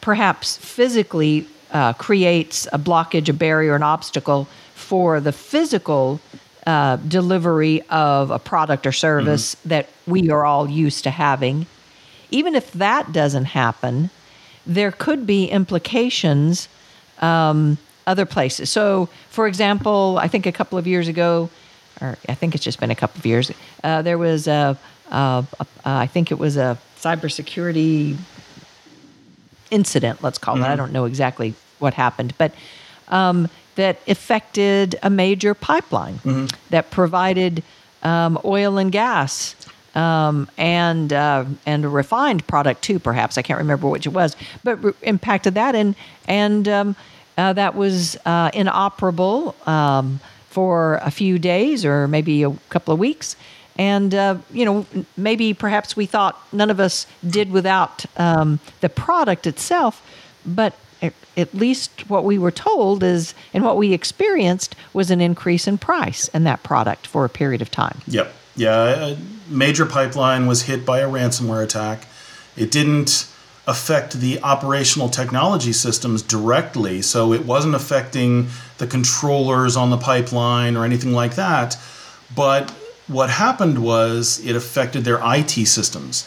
perhaps 0.00 0.56
physically 0.56 1.46
uh, 1.72 1.92
creates 1.94 2.66
a 2.72 2.78
blockage, 2.78 3.28
a 3.28 3.32
barrier, 3.32 3.74
an 3.74 3.82
obstacle 3.82 4.48
for 4.74 5.20
the 5.20 5.32
physical 5.32 6.20
uh, 6.66 6.96
delivery 6.96 7.82
of 7.90 8.30
a 8.30 8.38
product 8.38 8.86
or 8.86 8.92
service 8.92 9.54
mm-hmm. 9.54 9.68
that 9.68 9.88
we 10.06 10.30
are 10.30 10.44
all 10.44 10.68
used 10.68 11.04
to 11.04 11.10
having. 11.10 11.66
Even 12.30 12.54
if 12.54 12.72
that 12.72 13.12
doesn't 13.12 13.44
happen, 13.44 14.10
there 14.66 14.90
could 14.90 15.26
be 15.26 15.46
implications 15.46 16.68
um, 17.20 17.78
other 18.06 18.26
places. 18.26 18.68
So, 18.68 19.08
for 19.30 19.46
example, 19.46 20.18
I 20.20 20.28
think 20.28 20.46
a 20.46 20.52
couple 20.52 20.76
of 20.76 20.86
years 20.86 21.08
ago, 21.08 21.50
or 22.00 22.18
I 22.28 22.34
think 22.34 22.54
it's 22.54 22.64
just 22.64 22.80
been 22.80 22.90
a 22.90 22.96
couple 22.96 23.18
of 23.20 23.26
years, 23.26 23.50
uh, 23.84 24.02
there 24.02 24.18
was 24.18 24.48
a, 24.48 24.76
a, 25.10 25.46
a, 25.60 25.66
I 25.84 26.06
think 26.06 26.32
it 26.32 26.38
was 26.38 26.56
a 26.56 26.78
cybersecurity 26.98 28.16
incident, 29.70 30.22
let's 30.22 30.38
call 30.38 30.56
mm-hmm. 30.56 30.64
it. 30.64 30.68
I 30.68 30.76
don't 30.76 30.92
know 30.92 31.04
exactly 31.04 31.54
what 31.78 31.94
happened, 31.94 32.34
but 32.38 32.52
um, 33.08 33.48
that 33.76 33.98
affected 34.08 34.98
a 35.02 35.10
major 35.10 35.54
pipeline 35.54 36.14
mm-hmm. 36.16 36.46
that 36.70 36.90
provided 36.90 37.62
um, 38.02 38.38
oil 38.44 38.78
and 38.78 38.92
gas 38.92 39.54
um, 39.94 40.48
and 40.58 41.12
uh, 41.12 41.44
and 41.64 41.84
a 41.84 41.88
refined 41.88 42.46
product 42.46 42.82
too, 42.82 42.98
perhaps 42.98 43.38
I 43.38 43.42
can't 43.42 43.58
remember 43.58 43.88
which 43.88 44.06
it 44.06 44.12
was, 44.12 44.36
but 44.62 44.82
re- 44.84 44.92
impacted 45.02 45.54
that 45.54 45.74
and 45.74 45.94
and 46.28 46.68
um, 46.68 46.96
uh, 47.38 47.52
that 47.54 47.74
was 47.74 48.16
uh, 48.26 48.50
inoperable 48.52 49.54
um, 49.66 50.20
for 50.50 50.96
a 51.02 51.10
few 51.10 51.38
days 51.38 51.84
or 51.84 52.08
maybe 52.08 52.42
a 52.42 52.50
couple 52.70 52.92
of 52.92 53.00
weeks. 53.00 53.36
And, 53.78 54.14
uh, 54.14 54.38
you 54.52 54.64
know, 54.64 54.86
maybe 55.18 55.52
perhaps 55.52 55.96
we 55.96 56.06
thought 56.06 56.40
none 56.50 56.70
of 56.70 56.80
us 56.80 57.06
did 57.28 57.50
without 57.50 58.06
um, 58.16 58.58
the 58.80 58.88
product 58.88 59.46
itself, 59.46 60.02
but 60.46 60.74
at 61.02 61.54
least 61.54 62.08
what 62.08 62.24
we 62.24 62.38
were 62.38 62.50
told 62.50 63.02
is, 63.02 63.34
and 63.52 63.62
what 63.64 63.76
we 63.76 63.92
experienced 63.92 64.74
was 64.92 65.10
an 65.10 65.20
increase 65.20 65.66
in 65.66 65.78
price 65.78 66.28
in 66.28 66.44
that 66.44 66.62
product 66.62 67.06
for 67.06 67.24
a 67.24 67.28
period 67.28 67.62
of 67.62 67.70
time. 67.70 68.00
Yep. 68.06 68.32
Yeah. 68.56 68.94
A 68.94 69.16
major 69.48 69.84
pipeline 69.84 70.46
was 70.46 70.62
hit 70.62 70.86
by 70.86 71.00
a 71.00 71.08
ransomware 71.08 71.62
attack. 71.62 72.06
It 72.56 72.70
didn't 72.70 73.28
affect 73.66 74.14
the 74.14 74.40
operational 74.42 75.08
technology 75.08 75.72
systems 75.72 76.22
directly, 76.22 77.02
so 77.02 77.32
it 77.32 77.44
wasn't 77.44 77.74
affecting 77.74 78.48
the 78.78 78.86
controllers 78.86 79.76
on 79.76 79.90
the 79.90 79.98
pipeline 79.98 80.76
or 80.76 80.84
anything 80.84 81.12
like 81.12 81.34
that. 81.34 81.76
But 82.34 82.70
what 83.08 83.28
happened 83.28 83.82
was 83.82 84.44
it 84.44 84.56
affected 84.56 85.04
their 85.04 85.20
IT 85.22 85.66
systems. 85.66 86.26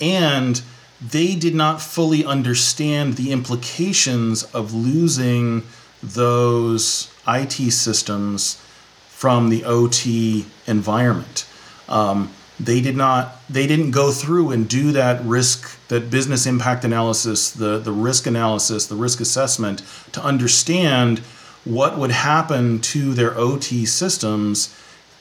And 0.00 0.60
they 1.00 1.34
did 1.34 1.54
not 1.54 1.80
fully 1.80 2.24
understand 2.24 3.14
the 3.14 3.30
implications 3.30 4.42
of 4.44 4.74
losing 4.74 5.62
those 6.02 7.12
IT 7.26 7.52
systems 7.72 8.60
from 9.08 9.48
the 9.50 9.64
OT 9.64 10.46
environment. 10.66 11.46
Um, 11.88 12.30
they 12.60 12.80
did 12.80 12.96
not 12.96 13.36
they 13.48 13.66
didn't 13.66 13.92
go 13.92 14.10
through 14.10 14.50
and 14.50 14.68
do 14.68 14.92
that 14.92 15.24
risk 15.24 15.78
that 15.88 16.10
business 16.10 16.46
impact 16.46 16.84
analysis 16.84 17.50
the 17.52 17.78
the 17.78 17.92
risk 17.92 18.26
analysis 18.26 18.86
the 18.86 18.96
risk 18.96 19.20
assessment 19.20 19.82
to 20.12 20.20
understand 20.22 21.20
what 21.64 21.96
would 21.98 22.10
happen 22.10 22.80
to 22.80 23.14
their 23.14 23.38
ot 23.38 23.62
systems 23.62 24.76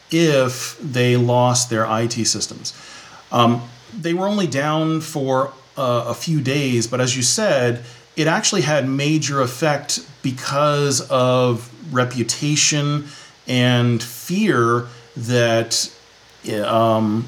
if 0.10 0.80
they 0.80 1.16
lost 1.16 1.70
their 1.70 1.86
it 1.86 2.26
systems 2.26 2.74
um, 3.32 3.62
they 3.96 4.14
were 4.14 4.28
only 4.28 4.48
down 4.48 5.00
for 5.00 5.54
uh, 5.78 6.06
a 6.08 6.14
few 6.14 6.42
days 6.42 6.88
but 6.88 7.00
as 7.00 7.16
you 7.16 7.24
said 7.24 7.84
it 8.16 8.28
actually 8.28 8.62
had 8.62 8.90
major 8.90 9.42
effect 9.42 10.00
because 10.24 11.02
of 11.10 11.72
reputation 11.94 13.06
and 13.48 14.02
fear 14.02 14.88
that 15.16 15.92
um, 16.64 17.28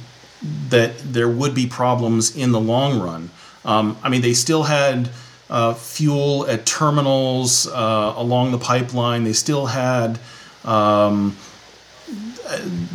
that 0.70 0.98
there 1.00 1.30
would 1.30 1.54
be 1.54 1.68
problems 1.68 2.36
in 2.36 2.52
the 2.52 2.60
long 2.60 3.00
run. 3.00 3.30
Um, 3.66 3.98
I 4.04 4.10
mean, 4.10 4.22
they 4.22 4.34
still 4.34 4.64
had 4.64 5.10
uh, 5.50 5.74
fuel 5.74 6.48
at 6.48 6.66
terminals 6.66 7.68
uh, 7.68 8.14
along 8.16 8.52
the 8.52 8.58
pipeline. 8.58 9.24
They 9.24 9.34
still 9.34 9.68
had 9.68 10.20
um, 10.64 11.38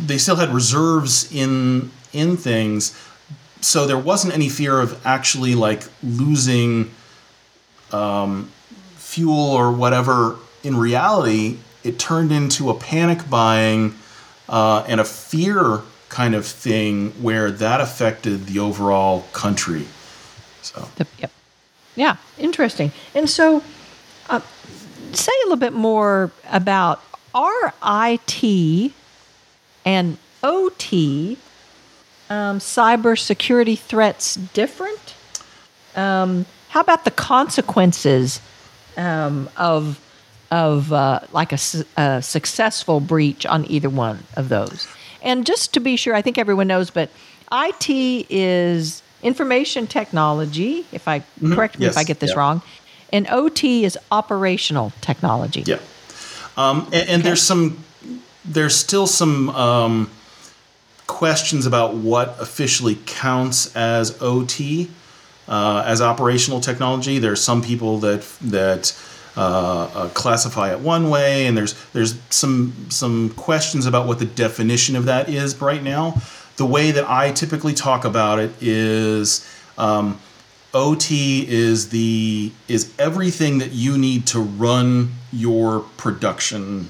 they 0.05 0.17
still 0.17 0.35
had 0.35 0.49
reserves 0.49 1.31
in 1.33 1.91
in 2.13 2.37
things, 2.37 2.97
so 3.65 3.87
there 3.87 3.97
wasn't 3.97 4.33
any 4.33 4.47
fear 4.47 4.79
of 4.79 5.05
actually 5.05 5.55
like 5.55 5.83
losing 6.03 6.91
um, 7.91 8.51
fuel 8.95 9.39
or 9.39 9.71
whatever. 9.71 10.35
In 10.63 10.77
reality, 10.77 11.57
it 11.83 11.97
turned 11.97 12.31
into 12.31 12.69
a 12.69 12.75
panic 12.75 13.27
buying 13.27 13.95
uh, 14.47 14.85
and 14.87 15.01
a 15.01 15.03
fear 15.03 15.81
kind 16.09 16.35
of 16.35 16.45
thing 16.45 17.09
where 17.21 17.49
that 17.49 17.81
affected 17.81 18.45
the 18.45 18.59
overall 18.59 19.21
country. 19.33 19.85
So, 20.61 20.87
yep. 21.17 21.31
Yeah, 21.95 22.17
interesting. 22.37 22.91
And 23.15 23.27
so, 23.27 23.63
uh, 24.29 24.41
say 25.13 25.31
a 25.43 25.45
little 25.45 25.57
bit 25.57 25.73
more 25.73 26.31
about 26.51 27.01
RIT 27.33 28.93
and 29.85 30.17
OT 30.43 31.37
um, 32.29 32.59
cybersecurity 32.59 33.77
threats 33.77 34.35
different? 34.35 35.15
Um, 35.95 36.45
how 36.69 36.81
about 36.81 37.05
the 37.05 37.11
consequences 37.11 38.41
um, 38.97 39.49
of 39.57 39.99
of 40.51 40.93
uh, 40.93 41.21
like 41.31 41.51
a, 41.51 41.57
a, 41.97 42.21
successful 42.21 42.99
breach 42.99 43.45
on 43.45 43.69
either 43.69 43.89
one 43.89 44.23
of 44.35 44.49
those? 44.49 44.87
And 45.21 45.45
just 45.45 45.73
to 45.73 45.79
be 45.79 45.95
sure, 45.95 46.13
I 46.13 46.21
think 46.21 46.37
everyone 46.37 46.67
knows, 46.67 46.91
but 46.91 47.09
IT 47.51 47.89
is 48.29 49.01
information 49.23 49.87
technology. 49.87 50.85
If 50.91 51.07
I 51.07 51.19
mm-hmm. 51.19 51.53
correct 51.53 51.79
me 51.79 51.85
yes. 51.85 51.95
if 51.95 51.97
I 51.97 52.03
get 52.03 52.19
this 52.19 52.35
wrong, 52.35 52.61
and 53.11 53.27
OT 53.29 53.85
is 53.85 53.97
operational 54.11 54.91
technology. 55.01 55.63
Yeah, 55.65 55.79
um, 56.57 56.85
and, 56.85 56.93
and 56.93 57.09
okay. 57.09 57.21
there's 57.21 57.41
some 57.41 57.83
there's 58.43 58.75
still 58.75 59.07
some 59.07 59.49
um, 59.51 60.11
questions 61.07 61.65
about 61.65 61.95
what 61.95 62.35
officially 62.39 62.97
counts 63.05 63.75
as 63.75 64.21
OT, 64.21 64.89
uh, 65.47 65.83
as 65.85 66.01
operational 66.01 66.59
technology. 66.59 67.19
There 67.19 67.31
are 67.31 67.37
some 67.37 67.61
people 67.61 67.99
that 67.99 68.21
that 68.41 68.97
uh, 69.37 69.89
uh, 69.93 70.09
classify 70.09 70.71
it 70.71 70.79
one 70.79 71.09
way, 71.09 71.47
and 71.47 71.57
there's 71.57 71.73
there's 71.93 72.19
some 72.29 72.87
some 72.89 73.29
questions 73.31 73.85
about 73.85 74.07
what 74.07 74.19
the 74.19 74.25
definition 74.25 74.95
of 74.95 75.05
that 75.05 75.29
is 75.29 75.59
right 75.61 75.83
now. 75.83 76.21
The 76.57 76.65
way 76.65 76.91
that 76.91 77.09
I 77.09 77.31
typically 77.31 77.73
talk 77.73 78.05
about 78.05 78.39
it 78.39 78.51
is. 78.61 79.49
Um, 79.77 80.19
OT 80.73 81.47
is 81.47 81.87
the 81.87 82.51
is 82.67 82.93
everything 82.99 83.59
that 83.59 83.71
you 83.71 83.97
need 83.97 84.27
to 84.27 84.41
run 84.41 85.13
your 85.31 85.81
production 85.95 86.89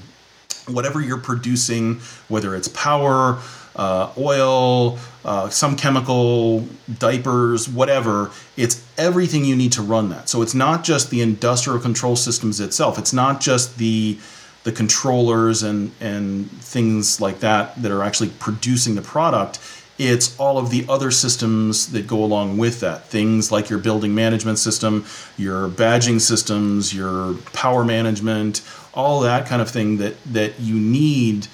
whatever 0.68 1.00
you're 1.00 1.18
producing, 1.18 2.00
whether 2.28 2.54
it's 2.54 2.68
power, 2.68 3.38
uh, 3.76 4.10
oil, 4.18 4.98
uh, 5.24 5.48
some 5.50 5.76
chemical, 5.76 6.66
diapers, 6.98 7.68
whatever, 7.68 8.30
it's 8.56 8.82
everything 8.96 9.44
you 9.44 9.54
need 9.54 9.72
to 9.72 9.82
run 9.82 10.08
that. 10.08 10.28
So 10.28 10.42
it's 10.42 10.54
not 10.54 10.82
just 10.82 11.10
the 11.10 11.20
industrial 11.20 11.78
control 11.78 12.16
systems 12.16 12.58
itself. 12.58 12.98
It's 12.98 13.12
not 13.12 13.40
just 13.40 13.78
the 13.78 14.18
the 14.64 14.72
controllers 14.72 15.62
and 15.62 15.92
and 16.00 16.50
things 16.50 17.20
like 17.20 17.38
that 17.40 17.80
that 17.80 17.92
are 17.92 18.02
actually 18.02 18.30
producing 18.40 18.94
the 18.96 19.02
product. 19.02 19.60
It's 19.98 20.38
all 20.38 20.58
of 20.58 20.70
the 20.70 20.84
other 20.88 21.10
systems 21.10 21.92
that 21.92 22.06
go 22.06 22.22
along 22.22 22.58
with 22.58 22.80
that. 22.80 23.06
Things 23.06 23.50
like 23.50 23.70
your 23.70 23.78
building 23.78 24.14
management 24.14 24.58
system, 24.58 25.06
your 25.38 25.68
badging 25.68 26.20
systems, 26.20 26.94
your 26.94 27.34
power 27.52 27.82
management, 27.84 28.60
all 28.92 29.20
that 29.20 29.46
kind 29.46 29.62
of 29.62 29.70
thing 29.70 29.98
that 29.98 30.22
that 30.24 30.60
you 30.60 30.74
need 30.74 31.46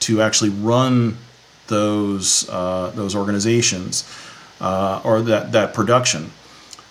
to 0.00 0.22
actually 0.22 0.50
run 0.50 1.16
those 1.68 2.48
uh, 2.48 2.92
those 2.94 3.14
organizations 3.14 4.04
uh, 4.60 5.00
or 5.04 5.22
that 5.22 5.52
that 5.52 5.74
production. 5.74 6.30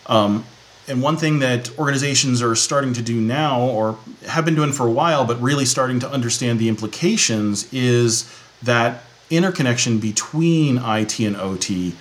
Um, 0.08 0.46
and 0.88 1.02
one 1.02 1.18
thing 1.18 1.40
that 1.40 1.78
organizations 1.78 2.42
are 2.42 2.56
starting 2.56 2.94
to 2.94 3.02
do 3.02 3.20
now, 3.20 3.60
or 3.60 3.98
have 4.26 4.46
been 4.46 4.56
doing 4.56 4.72
for 4.72 4.88
a 4.88 4.92
while, 4.92 5.26
but 5.26 5.42
really 5.42 5.66
starting 5.66 6.00
to 6.00 6.10
understand 6.10 6.60
the 6.60 6.70
implications, 6.70 7.72
is 7.74 8.34
that 8.64 9.04
interconnection 9.30 10.00
between 10.00 10.78
IT 10.78 11.20
and 11.20 11.36
OT, 11.36 11.94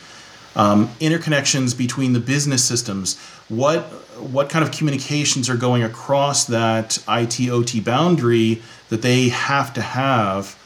um, 0.55 0.89
interconnections 1.01 1.77
between 1.77 2.13
the 2.13 2.21
business 2.21 2.65
systems. 2.65 3.19
What 3.49 3.83
what 4.21 4.49
kind 4.49 4.65
of 4.65 4.71
communications 4.71 5.51
are 5.51 5.57
going 5.57 5.83
across 5.83 6.47
that 6.47 7.03
IT 7.09 7.51
OT 7.51 7.81
boundary 7.81 8.63
that 8.89 9.03
they 9.03 9.29
have 9.29 9.75
to 9.75 9.83
have. 9.83 10.57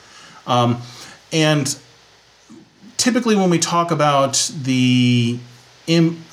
Um, 0.46 0.80
and 1.32 1.76
typically, 3.00 3.34
when 3.34 3.50
we 3.50 3.58
talk 3.58 3.90
about 3.90 4.50
the 4.62 5.38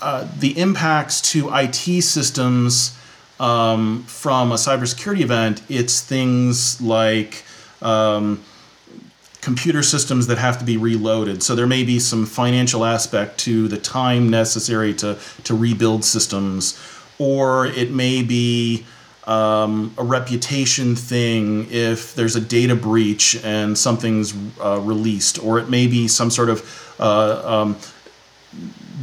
uh, 0.02 0.28
the 0.38 0.60
impacts 0.60 1.20
to 1.32 1.50
IT 1.52 2.04
systems 2.04 2.96
um, 3.40 4.04
from 4.04 4.52
a 4.52 4.56
cybersecurity 4.56 5.22
event, 5.22 5.64
it's 5.68 6.02
things 6.02 6.80
like 6.80 7.44
um, 7.82 8.44
computer 9.42 9.82
systems 9.82 10.28
that 10.28 10.38
have 10.38 10.60
to 10.60 10.66
be 10.66 10.78
reloaded. 10.78 11.42
So 11.42 11.56
there 11.56 11.66
may 11.66 11.84
be 11.84 12.00
some 12.00 12.26
financial 12.26 12.86
aspect 12.86 13.40
to 13.40 13.68
the 13.68 13.78
time 13.78 14.30
necessary 14.30 14.94
to 14.96 15.18
to 15.46 15.56
rebuild 15.56 16.04
systems 16.04 16.78
or 17.20 17.66
it 17.66 17.92
may 17.92 18.22
be 18.22 18.86
um, 19.28 19.94
a 19.98 20.04
reputation 20.04 20.96
thing 20.96 21.68
if 21.70 22.16
there's 22.16 22.38
a 22.38 22.42
data 22.42 22.76
breach 22.76 23.40
and 23.44 23.78
something's 23.78 24.34
uh, 24.62 24.80
released, 24.80 25.44
or 25.44 25.60
it 25.60 25.70
may 25.70 25.86
be 25.86 26.08
some 26.08 26.32
sort 26.32 26.50
of 26.50 26.96
uh, 27.00 27.62
um, 27.62 27.78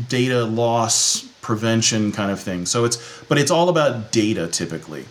data 0.09 0.45
loss 0.45 1.29
prevention 1.43 2.11
kind 2.11 2.31
of 2.31 2.41
thing. 2.41 2.65
So 2.65 2.87
it's, 2.87 3.23
but 3.29 3.37
it's 3.37 3.51
all 3.51 3.69
about 3.69 4.13
data 4.13 4.49
typically. 4.49 5.05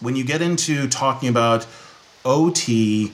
When 0.00 0.14
you 0.14 0.24
get 0.24 0.40
into 0.40 0.88
talking 0.88 1.28
about 1.28 1.66
OT 2.24 3.12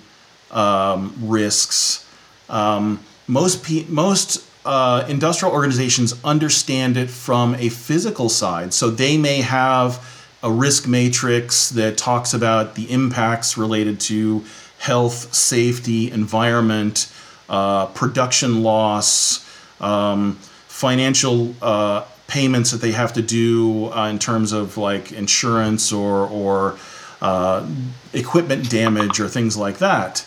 um, 0.50 1.14
risks, 1.22 2.06
um, 2.50 3.00
most 3.26 3.64
pe- 3.64 3.86
most 3.88 4.44
uh, 4.66 5.06
industrial 5.08 5.54
organizations 5.54 6.14
understand 6.22 6.98
it 6.98 7.08
from 7.08 7.54
a 7.54 7.70
physical 7.70 8.28
side. 8.28 8.74
So 8.74 8.90
they 8.90 9.16
may 9.16 9.40
have 9.40 10.17
a 10.42 10.50
risk 10.50 10.86
matrix 10.86 11.70
that 11.70 11.96
talks 11.98 12.32
about 12.32 12.74
the 12.74 12.90
impacts 12.90 13.58
related 13.58 13.98
to 14.00 14.44
health, 14.78 15.34
safety, 15.34 16.10
environment, 16.10 17.12
uh, 17.48 17.86
production 17.86 18.62
loss, 18.62 19.44
um, 19.80 20.34
financial 20.68 21.54
uh, 21.60 22.04
payments 22.28 22.70
that 22.70 22.80
they 22.80 22.92
have 22.92 23.12
to 23.14 23.22
do 23.22 23.86
uh, 23.92 24.08
in 24.08 24.18
terms 24.18 24.52
of 24.52 24.76
like 24.76 25.12
insurance 25.12 25.92
or 25.92 26.28
or 26.28 26.78
uh, 27.20 27.66
equipment 28.12 28.70
damage 28.70 29.18
or 29.18 29.28
things 29.28 29.56
like 29.56 29.78
that. 29.78 30.26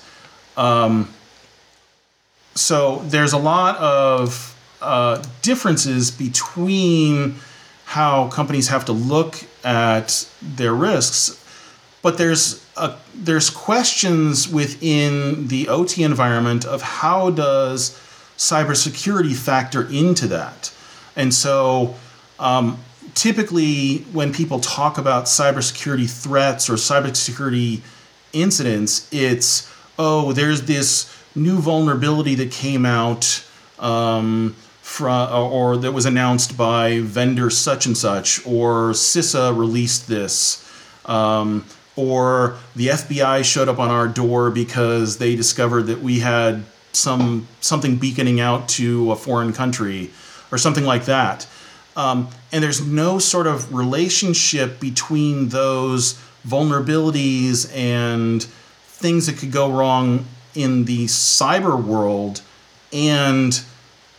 Um, 0.58 1.13
so 2.54 2.97
there's 3.06 3.32
a 3.32 3.38
lot 3.38 3.78
of 3.78 4.58
uh, 4.82 5.24
differences 5.41 6.12
between 6.12 7.36
how 7.91 8.30
companies 8.30 8.69
have 8.69 8.86
to 8.86 8.93
look 8.93 9.36
at 9.65 10.25
their 10.41 10.73
risks, 10.73 11.43
but 12.01 12.17
there's 12.17 12.65
a, 12.77 12.95
there's 13.13 13.49
questions 13.49 14.47
within 14.47 15.47
the 15.49 15.67
OT 15.67 16.04
environment 16.04 16.63
of 16.63 16.82
how 16.82 17.30
does 17.32 17.99
cybersecurity 18.38 19.36
factor 19.36 19.88
into 19.89 20.27
that, 20.27 20.73
and 21.15 21.34
so. 21.34 21.95
Um, 22.39 22.80
typically, 23.13 23.97
when 24.13 24.34
people 24.34 24.60
talk 24.60 24.97
about 24.97 25.25
cybersecurity 25.25 26.10
threats 26.10 26.71
or 26.71 26.73
cybersecurity 26.73 27.82
incidents, 28.34 29.08
it's 29.13 29.71
oh, 29.99 30.32
there's 30.32 30.63
this 30.63 31.15
new 31.36 31.60
vulnerability 31.60 32.34
that 32.36 32.51
came 32.51 32.84
out 32.84 33.45
um, 33.77 34.56
from, 34.91 35.32
or 35.34 35.77
that 35.77 35.93
was 35.93 36.06
announced 36.06 36.58
by 36.58 36.99
vendor 36.99 37.49
such 37.49 37.86
and 37.86 37.97
such, 37.97 38.45
or 38.45 38.91
CISA 38.91 39.58
released 39.58 40.08
this, 40.08 40.69
um, 41.06 41.65
or 41.95 42.58
the 42.75 42.88
FBI 42.88 43.43
showed 43.45 43.69
up 43.69 43.80
on 43.80 43.89
our 43.89 44.08
door 44.08 44.51
because 44.51 45.17
they 45.17 45.36
discovered 45.36 45.84
that 45.84 46.01
we 46.01 46.19
had 46.19 46.63
some 46.91 47.47
something 47.62 47.95
beaconing 47.95 48.41
out 48.41 48.67
to 48.67 49.13
a 49.13 49.15
foreign 49.15 49.54
country, 49.54 50.12
or 50.51 50.58
something 50.58 50.84
like 50.84 51.06
that. 51.06 51.47
Um, 51.95 52.27
and 52.51 52.62
there's 52.62 52.86
no 52.86 53.17
sort 53.17 53.47
of 53.47 53.73
relationship 53.73 54.82
between 54.82 55.49
those 55.49 56.21
vulnerabilities 56.45 57.73
and 57.73 58.43
things 58.43 59.25
that 59.27 59.38
could 59.38 59.51
go 59.54 59.71
wrong 59.71 60.25
in 60.54 60.84
the 60.84 61.06
cyber 61.06 61.82
world 61.82 62.41
and 62.91 63.63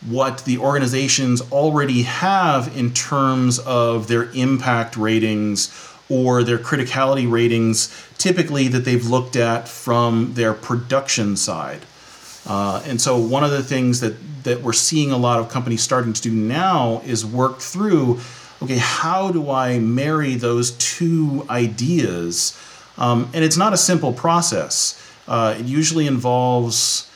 what 0.07 0.45
the 0.45 0.57
organizations 0.57 1.41
already 1.51 2.03
have 2.03 2.75
in 2.77 2.93
terms 2.93 3.59
of 3.59 4.07
their 4.07 4.29
impact 4.31 4.97
ratings 4.97 5.71
or 6.09 6.43
their 6.43 6.57
criticality 6.57 7.29
ratings, 7.29 7.93
typically 8.17 8.67
that 8.67 8.79
they've 8.85 9.07
looked 9.07 9.35
at 9.35 9.67
from 9.67 10.33
their 10.33 10.53
production 10.53 11.35
side. 11.37 11.81
Uh, 12.45 12.83
and 12.85 12.99
so, 12.99 13.17
one 13.17 13.43
of 13.43 13.51
the 13.51 13.63
things 13.63 14.01
that, 14.01 14.15
that 14.43 14.61
we're 14.61 14.73
seeing 14.73 15.11
a 15.11 15.17
lot 15.17 15.39
of 15.39 15.49
companies 15.49 15.81
starting 15.81 16.11
to 16.11 16.21
do 16.21 16.31
now 16.31 17.01
is 17.05 17.25
work 17.25 17.59
through 17.59 18.19
okay, 18.63 18.77
how 18.77 19.31
do 19.31 19.49
I 19.49 19.79
marry 19.79 20.35
those 20.35 20.71
two 20.71 21.45
ideas? 21.49 22.57
Um, 22.97 23.29
and 23.33 23.43
it's 23.43 23.57
not 23.57 23.73
a 23.73 23.77
simple 23.77 24.13
process. 24.13 24.99
Uh, 25.27 25.55
it 25.59 25.65
usually 25.65 26.07
involves 26.07 27.09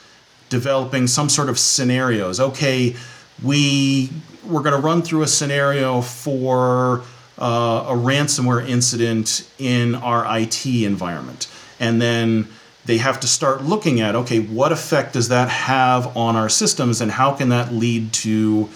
developing 0.49 1.07
some 1.07 1.29
sort 1.29 1.49
of 1.49 1.59
scenarios. 1.59 2.39
Okay, 2.39 2.95
we 3.43 4.09
we're 4.45 4.61
going 4.61 4.75
to 4.75 4.81
run 4.81 5.01
through 5.01 5.23
a 5.23 5.27
scenario 5.27 6.01
for 6.01 7.03
uh, 7.37 7.85
a 7.89 7.93
ransomware 7.93 8.67
incident 8.67 9.49
in 9.59 9.95
our 9.95 10.25
IT 10.39 10.65
environment, 10.65 11.51
and 11.79 12.01
then 12.01 12.47
they 12.85 12.97
have 12.97 13.19
to 13.19 13.27
start 13.27 13.63
looking 13.63 13.99
at 13.99 14.15
okay, 14.15 14.39
what 14.39 14.71
effect 14.71 15.13
does 15.13 15.29
that 15.29 15.49
have 15.49 16.15
on 16.15 16.35
our 16.35 16.49
systems, 16.49 17.01
and 17.01 17.11
how 17.11 17.33
can 17.33 17.49
that 17.49 17.73
lead 17.73 18.13
to 18.13 18.69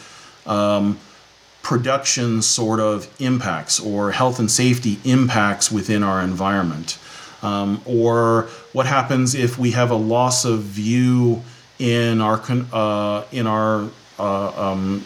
um, 0.46 1.00
production 1.62 2.42
sort 2.42 2.80
of 2.80 3.14
impacts 3.22 3.80
or 3.80 4.12
health 4.12 4.40
and 4.40 4.50
safety 4.50 5.00
impacts 5.04 5.72
within 5.72 6.04
our 6.04 6.22
environment. 6.22 6.98
Um, 7.44 7.82
or 7.86 8.50
what 8.74 8.86
happens 8.86 9.34
if 9.34 9.58
we 9.58 9.72
have 9.72 9.92
a 9.92 9.96
loss 9.96 10.46
of 10.46 10.62
view 10.62 11.42
in 11.82 12.22
our 12.22 12.40
uh, 12.72 13.26
in 13.32 13.48
our 13.48 13.90
uh, 14.20 14.72
um, 14.72 15.04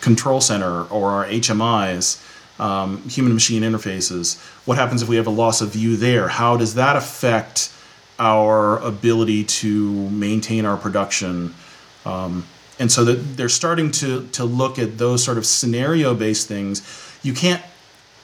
control 0.00 0.40
center 0.40 0.84
or 0.84 1.10
our 1.10 1.26
HMIs, 1.26 2.22
um, 2.60 3.02
human 3.08 3.34
machine 3.34 3.62
interfaces? 3.62 4.40
What 4.64 4.78
happens 4.78 5.02
if 5.02 5.08
we 5.08 5.16
have 5.16 5.26
a 5.26 5.30
loss 5.30 5.60
of 5.60 5.70
view 5.70 5.96
there? 5.96 6.28
How 6.28 6.56
does 6.56 6.76
that 6.76 6.94
affect 6.94 7.72
our 8.20 8.78
ability 8.78 9.44
to 9.44 10.08
maintain 10.10 10.64
our 10.64 10.76
production? 10.76 11.54
Um, 12.06 12.46
and 12.78 12.90
so 12.90 13.04
that 13.04 13.36
they're 13.36 13.48
starting 13.48 13.90
to 13.90 14.26
to 14.28 14.44
look 14.44 14.78
at 14.78 14.98
those 14.98 15.24
sort 15.24 15.38
of 15.38 15.46
scenario 15.46 16.14
based 16.14 16.48
things 16.48 16.82
you 17.22 17.32
can't 17.32 17.62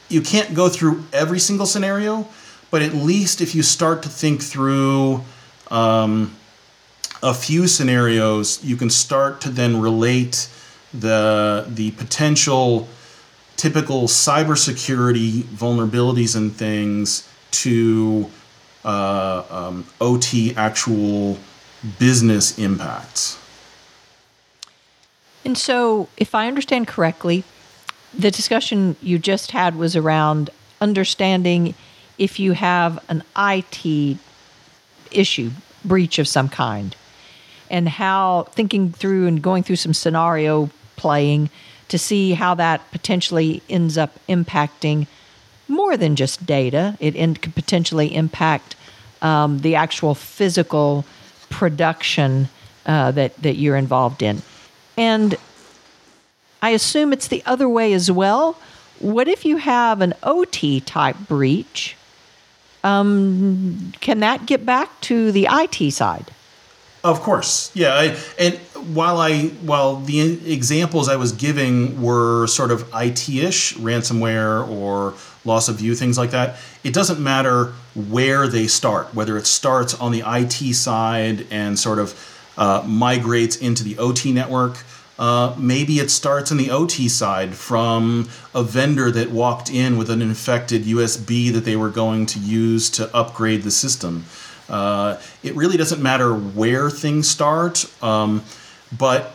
you 0.09 0.21
can't 0.21 0.55
go 0.55 0.69
through 0.69 1.05
every 1.13 1.39
single 1.39 1.67
scenario 1.67 2.27
but 2.71 2.83
at 2.83 2.95
least 2.95 3.41
if 3.41 3.55
you 3.55 3.63
start 3.63 4.03
to 4.03 4.09
think 4.09 4.43
through 4.43 5.23
um, 5.71 6.35
a 7.23 7.35
few 7.35 7.67
scenarios 7.67 8.63
you 8.65 8.77
can 8.77 8.91
start 8.91 9.41
to 9.41 9.51
then 9.51 9.81
relate 9.81 10.49
the 10.95 11.67
the 11.69 11.91
potential 11.93 12.89
typical 13.57 14.03
cybersecurity 14.03 15.43
vulnerabilities 15.43 16.37
and 16.37 16.55
things 16.55 17.29
to 17.51 18.31
uh, 18.85 19.45
um, 19.51 19.85
OT 20.01 20.55
actual 20.57 21.39
business 21.99 22.59
impacts. 22.59 23.39
And 25.45 25.59
so, 25.59 26.09
if 26.17 26.35
I 26.35 26.47
understand 26.47 26.87
correctly, 26.87 27.45
the 28.17 28.31
discussion 28.31 28.97
you 29.03 29.19
just 29.19 29.51
had 29.51 29.77
was 29.77 29.97
around 29.97 30.51
understanding 30.81 31.75
if 32.17 32.39
you 32.39 32.53
have 32.53 33.05
an 33.09 33.23
IT 33.37 34.19
issue, 35.11 35.51
breach 35.85 36.19
of 36.19 36.29
some 36.29 36.49
kind, 36.49 36.95
and 37.71 37.89
how 37.89 38.49
thinking 38.53 38.93
through 38.93 39.27
and 39.27 39.43
going 39.43 39.63
through 39.63 39.77
some 39.77 39.95
scenario 39.95 40.71
playing 40.97 41.51
to 41.89 41.99
see 41.99 42.33
how 42.33 42.55
that 42.55 42.91
potentially 42.91 43.63
ends 43.69 43.97
up 43.97 44.19
impacting 44.29 45.07
more 45.69 45.97
than 45.97 46.17
just 46.17 46.45
data. 46.47 46.97
It 47.01 47.15
in, 47.15 47.35
could 47.35 47.55
potentially 47.55 48.15
impact 48.15 48.77
um, 49.23 49.61
the 49.61 49.75
actual 49.75 50.15
physical 50.15 51.05
production 51.51 52.49
uh, 52.87 53.11
that, 53.13 53.37
that 53.43 53.57
you're 53.57 53.77
involved 53.77 54.23
in. 54.23 54.43
And 54.97 55.37
I 56.63 56.71
assume 56.71 57.13
it's 57.13 57.29
the 57.29 57.43
other 57.47 57.69
way 57.69 57.93
as 57.93 58.11
well. 58.11 58.57
What 58.99 59.29
if 59.29 59.45
you 59.45 59.59
have 59.59 60.01
an 60.01 60.15
OT 60.23 60.81
type 60.81 61.17
breach? 61.29 61.97
Um, 62.83 63.93
can 64.01 64.21
that 64.21 64.47
get 64.47 64.65
back 64.65 65.01
to 65.03 65.31
the 65.33 65.49
IT 65.51 65.93
side? 65.93 66.33
Of 67.05 67.21
course, 67.21 67.71
yeah. 67.75 67.95
I, 67.95 68.17
and 68.39 68.59
while 68.95 69.19
I 69.19 69.49
while 69.63 69.97
the 70.01 70.53
examples 70.53 71.09
I 71.09 71.17
was 71.17 71.33
giving 71.33 72.03
were 72.03 72.47
sort 72.49 72.73
of 72.73 72.89
IT-ish, 72.93 73.75
ransomware 73.75 74.69
or 74.69 75.15
loss 75.45 75.69
of 75.69 75.77
view, 75.77 75.95
things 75.95 76.19
like 76.19 76.33
that, 76.33 76.57
it 76.83 76.93
doesn't 76.93 77.21
matter 77.21 77.73
where 77.95 78.49
they 78.49 78.67
start. 78.67 79.15
Whether 79.15 79.37
it 79.37 79.47
starts 79.47 79.95
on 79.95 80.11
the 80.11 80.23
IT 80.27 80.75
side 80.75 81.47
and 81.51 81.79
sort 81.79 82.01
of 82.01 82.15
uh, 82.57 82.83
migrates 82.87 83.57
into 83.57 83.85
the 83.85 83.97
OT 83.99 84.33
network. 84.33 84.79
Uh, 85.19 85.55
maybe 85.59 85.99
it 85.99 86.11
starts 86.11 86.53
on 86.53 86.59
the 86.59 86.71
OT 86.71 87.09
side 87.09 87.55
from 87.55 88.29
a 88.55 88.63
vendor 88.63 89.11
that 89.11 89.31
walked 89.31 89.69
in 89.69 89.97
with 89.97 90.11
an 90.11 90.23
infected 90.23 90.85
USB 90.85 91.53
that 91.53 91.65
they 91.65 91.75
were 91.75 91.91
going 91.91 92.25
to 92.25 92.39
use 92.39 92.89
to 92.91 93.15
upgrade 93.17 93.65
the 93.65 93.71
system. 93.71 94.25
Uh, 94.69 95.19
it 95.43 95.55
really 95.55 95.77
doesn't 95.77 96.03
matter 96.03 96.35
where 96.35 96.91
things 96.91 97.29
start, 97.29 97.87
um, 98.03 98.43
but 98.97 99.35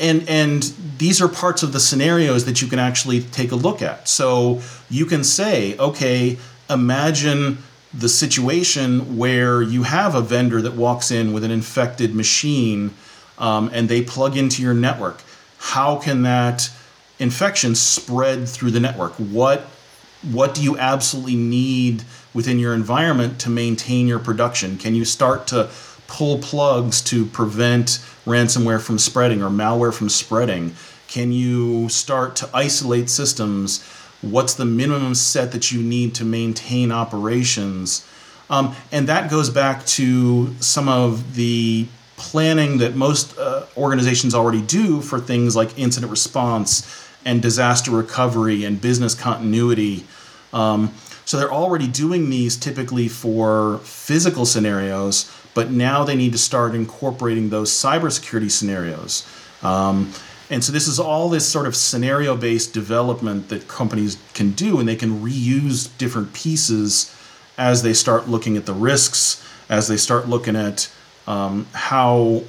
and 0.00 0.28
and 0.28 0.74
these 0.98 1.22
are 1.22 1.28
parts 1.28 1.62
of 1.62 1.72
the 1.72 1.80
scenarios 1.80 2.44
that 2.44 2.60
you 2.60 2.68
can 2.68 2.78
actually 2.78 3.20
take 3.20 3.52
a 3.52 3.56
look 3.56 3.82
at. 3.82 4.08
So 4.08 4.60
you 4.90 5.06
can 5.06 5.22
say, 5.22 5.76
okay, 5.78 6.38
imagine 6.68 7.58
the 7.94 8.08
situation 8.08 9.16
where 9.16 9.62
you 9.62 9.84
have 9.84 10.14
a 10.14 10.20
vendor 10.20 10.60
that 10.60 10.74
walks 10.74 11.10
in 11.10 11.32
with 11.32 11.44
an 11.44 11.50
infected 11.50 12.14
machine 12.14 12.92
um, 13.38 13.70
and 13.72 13.88
they 13.88 14.02
plug 14.02 14.36
into 14.36 14.62
your 14.62 14.74
network. 14.74 15.22
How 15.58 15.96
can 15.96 16.22
that 16.22 16.70
infection 17.18 17.74
spread 17.74 18.48
through 18.48 18.72
the 18.72 18.80
network? 18.80 19.12
What 19.14 19.66
what 20.32 20.52
do 20.52 20.62
you 20.62 20.76
absolutely 20.76 21.36
need 21.36 22.02
within 22.38 22.60
your 22.60 22.72
environment 22.72 23.40
to 23.40 23.50
maintain 23.50 24.06
your 24.06 24.20
production? 24.20 24.78
Can 24.78 24.94
you 24.94 25.04
start 25.04 25.48
to 25.48 25.68
pull 26.06 26.38
plugs 26.38 27.02
to 27.02 27.26
prevent 27.26 27.98
ransomware 28.26 28.80
from 28.80 28.96
spreading 28.96 29.42
or 29.42 29.50
malware 29.50 29.92
from 29.92 30.08
spreading? 30.08 30.72
Can 31.08 31.32
you 31.32 31.88
start 31.88 32.36
to 32.36 32.48
isolate 32.54 33.10
systems? 33.10 33.82
What's 34.22 34.54
the 34.54 34.64
minimum 34.64 35.16
set 35.16 35.50
that 35.50 35.72
you 35.72 35.82
need 35.82 36.14
to 36.14 36.24
maintain 36.24 36.92
operations? 36.92 38.08
Um, 38.48 38.76
and 38.92 39.08
that 39.08 39.28
goes 39.28 39.50
back 39.50 39.84
to 39.98 40.54
some 40.60 40.88
of 40.88 41.34
the 41.34 41.88
planning 42.16 42.78
that 42.78 42.94
most 42.94 43.36
uh, 43.36 43.66
organizations 43.76 44.32
already 44.32 44.62
do 44.62 45.00
for 45.00 45.18
things 45.18 45.56
like 45.56 45.76
incident 45.76 46.12
response 46.12 47.04
and 47.24 47.42
disaster 47.42 47.90
recovery 47.90 48.62
and 48.62 48.80
business 48.80 49.16
continuity. 49.16 50.04
Um, 50.52 50.94
so 51.28 51.36
they're 51.36 51.52
already 51.52 51.86
doing 51.86 52.30
these 52.30 52.56
typically 52.56 53.06
for 53.06 53.80
physical 53.80 54.46
scenarios, 54.46 55.30
but 55.52 55.70
now 55.70 56.02
they 56.02 56.16
need 56.16 56.32
to 56.32 56.38
start 56.38 56.74
incorporating 56.74 57.50
those 57.50 57.70
cybersecurity 57.70 58.50
scenarios. 58.50 59.28
Um, 59.62 60.14
and 60.48 60.64
so 60.64 60.72
this 60.72 60.88
is 60.88 60.98
all 60.98 61.28
this 61.28 61.46
sort 61.46 61.66
of 61.66 61.76
scenario 61.76 62.34
based 62.34 62.72
development 62.72 63.50
that 63.50 63.68
companies 63.68 64.16
can 64.32 64.52
do, 64.52 64.80
and 64.80 64.88
they 64.88 64.96
can 64.96 65.20
reuse 65.20 65.90
different 65.98 66.32
pieces 66.32 67.14
as 67.58 67.82
they 67.82 67.92
start 67.92 68.26
looking 68.26 68.56
at 68.56 68.64
the 68.64 68.72
risks, 68.72 69.46
as 69.68 69.86
they 69.86 69.98
start 69.98 70.30
looking 70.30 70.56
at 70.56 70.90
um, 71.26 71.66
how 71.74 72.42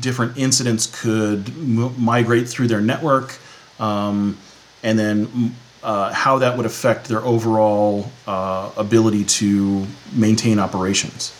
different 0.00 0.36
incidents 0.36 0.86
could 1.00 1.48
m- 1.50 1.94
migrate 1.96 2.48
through 2.48 2.66
their 2.66 2.80
network, 2.80 3.38
um, 3.78 4.36
and 4.82 4.98
then 4.98 5.54
uh, 5.82 6.12
how 6.12 6.38
that 6.38 6.56
would 6.56 6.66
affect 6.66 7.08
their 7.08 7.24
overall 7.24 8.10
uh, 8.26 8.70
ability 8.76 9.24
to 9.24 9.86
maintain 10.12 10.58
operations. 10.58 11.32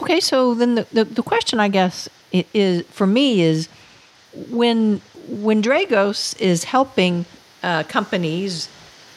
Okay, 0.00 0.20
so 0.20 0.54
then 0.54 0.76
the, 0.76 0.86
the, 0.92 1.04
the 1.04 1.22
question, 1.22 1.60
I 1.60 1.68
guess, 1.68 2.08
is 2.32 2.86
for 2.86 3.06
me 3.06 3.40
is 3.40 3.68
when 4.50 5.00
when 5.28 5.62
Dragos 5.62 6.38
is 6.40 6.64
helping 6.64 7.26
uh, 7.62 7.82
companies 7.84 8.68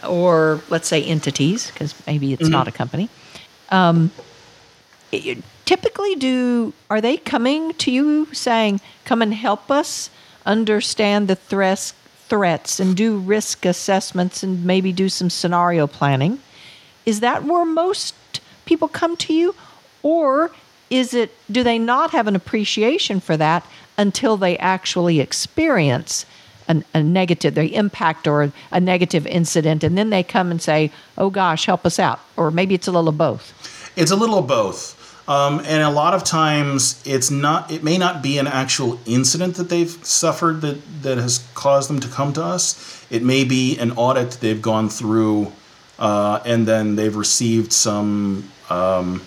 or 0.07 0.61
let's 0.69 0.87
say 0.87 1.03
entities, 1.03 1.69
because 1.71 1.93
maybe 2.07 2.33
it's 2.33 2.43
mm-hmm. 2.43 2.51
not 2.51 2.67
a 2.67 2.71
company. 2.71 3.09
Um, 3.69 4.11
it, 5.11 5.43
typically, 5.65 6.15
do 6.15 6.73
are 6.89 7.01
they 7.01 7.17
coming 7.17 7.73
to 7.75 7.91
you 7.91 8.27
saying, 8.33 8.81
"Come 9.05 9.21
and 9.21 9.33
help 9.33 9.69
us 9.69 10.09
understand 10.45 11.27
the 11.27 11.35
threats 11.35 11.93
threats 12.31 12.79
and 12.79 12.95
do 12.95 13.17
risk 13.17 13.65
assessments 13.65 14.41
and 14.41 14.63
maybe 14.63 14.93
do 14.93 15.09
some 15.09 15.29
scenario 15.29 15.85
planning. 15.85 16.39
Is 17.05 17.19
that 17.19 17.43
where 17.43 17.65
most 17.65 18.15
people 18.63 18.87
come 18.87 19.17
to 19.17 19.33
you? 19.33 19.53
Or 20.01 20.49
is 20.89 21.13
it, 21.13 21.35
do 21.51 21.61
they 21.61 21.77
not 21.77 22.11
have 22.11 22.27
an 22.27 22.35
appreciation 22.37 23.19
for 23.19 23.35
that 23.35 23.65
until 23.97 24.37
they 24.37 24.57
actually 24.59 25.19
experience 25.19 26.25
an, 26.69 26.85
a 26.93 27.03
negative, 27.03 27.55
the 27.55 27.75
impact 27.75 28.25
or 28.27 28.53
a 28.71 28.79
negative 28.79 29.27
incident, 29.27 29.83
and 29.83 29.97
then 29.97 30.09
they 30.09 30.23
come 30.23 30.51
and 30.51 30.61
say, 30.61 30.89
oh 31.17 31.29
gosh, 31.29 31.65
help 31.65 31.85
us 31.85 31.99
out? 31.99 32.21
Or 32.37 32.49
maybe 32.49 32.75
it's 32.75 32.87
a 32.87 32.93
little 32.93 33.09
of 33.09 33.17
both. 33.17 33.91
It's 33.97 34.11
a 34.11 34.15
little 34.15 34.37
of 34.37 34.47
both. 34.47 34.95
Um, 35.27 35.59
and 35.65 35.83
a 35.83 35.89
lot 35.89 36.13
of 36.13 36.23
times 36.23 37.01
it's 37.05 37.29
not 37.29 37.71
it 37.71 37.83
may 37.83 37.97
not 37.97 38.21
be 38.21 38.37
an 38.37 38.47
actual 38.47 38.99
incident 39.05 39.55
that 39.55 39.69
they've 39.69 39.91
suffered 40.05 40.61
that, 40.61 41.03
that 41.03 41.17
has 41.17 41.45
caused 41.53 41.89
them 41.89 41.99
to 41.99 42.07
come 42.07 42.33
to 42.33 42.43
us. 42.43 43.05
It 43.09 43.23
may 43.23 43.43
be 43.43 43.77
an 43.77 43.91
audit 43.91 44.31
they've 44.41 44.61
gone 44.61 44.89
through 44.89 45.51
uh, 45.99 46.41
and 46.45 46.67
then 46.67 46.95
they've 46.95 47.15
received 47.15 47.71
some 47.71 48.49
um, 48.69 49.21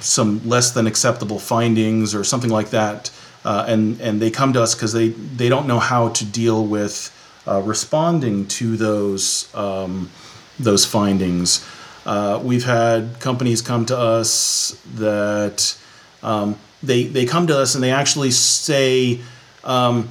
some 0.00 0.46
less 0.46 0.72
than 0.72 0.86
acceptable 0.86 1.38
findings 1.38 2.14
or 2.14 2.24
something 2.24 2.50
like 2.50 2.70
that 2.70 3.10
uh, 3.44 3.64
and 3.68 4.00
and 4.00 4.20
they 4.20 4.30
come 4.30 4.52
to 4.52 4.62
us 4.62 4.74
because 4.74 4.92
they 4.92 5.08
they 5.08 5.48
don't 5.48 5.66
know 5.66 5.78
how 5.78 6.08
to 6.10 6.24
deal 6.24 6.66
with 6.66 7.16
uh, 7.46 7.60
responding 7.60 8.46
to 8.46 8.76
those 8.76 9.54
um, 9.54 10.10
those 10.58 10.84
findings 10.84 11.64
uh, 12.06 12.40
we've 12.42 12.64
had 12.64 13.20
companies 13.20 13.62
come 13.62 13.86
to 13.86 13.96
us 13.96 14.80
that 14.94 15.78
um, 16.22 16.56
they 16.82 17.04
they 17.04 17.26
come 17.26 17.46
to 17.46 17.58
us 17.58 17.74
and 17.74 17.84
they 17.84 17.90
actually 17.90 18.30
say 18.30 19.20
um, 19.64 20.08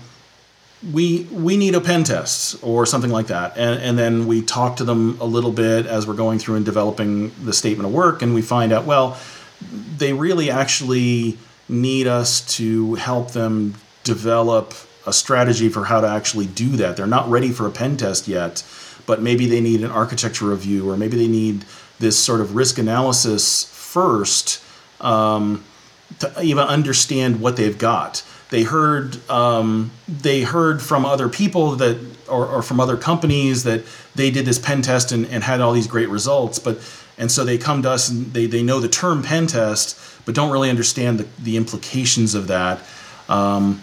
we 0.94 1.24
we 1.32 1.58
need 1.58 1.76
a 1.76 1.82
pen 1.82 2.04
test 2.04 2.64
or 2.64 2.86
something 2.86 3.12
like 3.12 3.28
that. 3.28 3.58
And, 3.58 3.82
and 3.82 3.98
then 3.98 4.28
we 4.28 4.42
talk 4.42 4.78
to 4.78 4.84
them 4.84 5.18
a 5.20 5.26
little 5.26 5.52
bit 5.52 5.86
as 5.86 6.08
we're 6.08 6.14
going 6.14 6.40
through 6.40 6.56
and 6.56 6.66
developing 6.66 7.32
the 7.44 7.54
statement 7.54 7.88
of 7.88 7.94
work 7.94 8.22
and 8.22 8.34
we 8.34 8.42
find 8.42 8.72
out 8.72 8.86
well 8.86 9.18
they 9.98 10.14
really 10.14 10.50
actually 10.50 11.38
need 11.68 12.08
us 12.08 12.42
to 12.56 12.96
help 12.96 13.32
them 13.32 13.76
develop 14.04 14.74
a 15.06 15.14
strategy 15.14 15.70
for 15.70 15.86
how 15.86 16.02
to 16.02 16.08
actually 16.08 16.46
do 16.46 16.70
that. 16.78 16.98
They're 16.98 17.08
not 17.08 17.30
ready 17.30 17.52
for 17.52 17.68
a 17.68 17.72
pen 17.72 17.98
test 17.98 18.28
yet 18.28 18.64
but 19.10 19.24
maybe 19.24 19.48
they 19.48 19.60
need 19.60 19.82
an 19.82 19.90
architecture 19.90 20.46
review 20.46 20.88
or 20.88 20.96
maybe 20.96 21.18
they 21.18 21.28
need 21.28 21.66
this 21.98 22.16
sort 22.16 22.42
of 22.42 22.56
risk 22.56 22.78
analysis 22.78 23.64
first 23.64 24.64
um, 25.02 25.64
to 26.20 26.32
even 26.44 26.64
understand 26.64 27.42
what 27.42 27.58
they've 27.58 27.80
got. 27.80 28.24
They 28.52 28.62
heard 28.62 29.18
um, 29.28 29.90
they 30.08 30.44
heard 30.44 30.80
from 30.80 31.08
other 31.08 31.28
people 31.28 31.76
that 31.78 31.98
or, 32.28 32.46
or, 32.46 32.62
from 32.62 32.80
other 32.80 32.98
companies 32.98 33.64
that 33.64 33.84
they 34.14 34.30
did 34.30 34.46
this 34.46 34.60
pen 34.60 34.84
test 34.84 35.12
and, 35.12 35.26
and 35.26 35.44
had 35.44 35.60
all 35.60 35.74
these 35.74 35.88
great 35.88 36.10
results, 36.10 36.60
but 36.60 36.78
and 37.18 37.32
so 37.32 37.44
they 37.44 37.58
come 37.58 37.82
to 37.82 37.90
us 37.90 38.10
and 38.10 38.32
they, 38.32 38.46
they 38.46 38.62
know 38.62 38.80
the 38.80 38.88
term 38.88 39.24
pen 39.24 39.48
test, 39.48 40.00
but 40.24 40.36
don't 40.36 40.52
really 40.52 40.70
understand 40.70 41.20
the, 41.20 41.28
the 41.42 41.58
implications 41.58 42.36
of 42.36 42.46
that. 42.46 42.80
Um, 43.28 43.82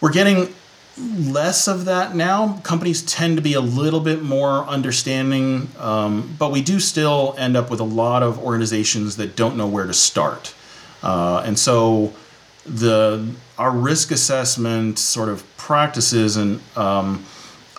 we're 0.00 0.12
getting 0.12 0.52
less 0.98 1.68
of 1.68 1.84
that 1.84 2.14
now. 2.14 2.58
Companies 2.62 3.02
tend 3.02 3.36
to 3.36 3.42
be 3.42 3.54
a 3.54 3.60
little 3.60 4.00
bit 4.00 4.22
more 4.22 4.64
understanding, 4.64 5.68
um, 5.78 6.34
but 6.38 6.50
we 6.50 6.62
do 6.62 6.80
still 6.80 7.34
end 7.38 7.56
up 7.56 7.70
with 7.70 7.80
a 7.80 7.84
lot 7.84 8.22
of 8.22 8.38
organizations 8.38 9.16
that 9.16 9.36
don't 9.36 9.56
know 9.56 9.66
where 9.66 9.86
to 9.86 9.92
start. 9.92 10.54
Uh, 11.02 11.42
and 11.44 11.58
so 11.58 12.12
the 12.64 13.34
our 13.58 13.70
risk 13.70 14.10
assessment 14.10 14.98
sort 14.98 15.28
of 15.28 15.44
practices 15.56 16.36
and 16.36 16.60
um, 16.76 17.24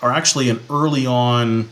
are 0.02 0.12
actually 0.12 0.50
an 0.50 0.60
early 0.70 1.06
on 1.06 1.70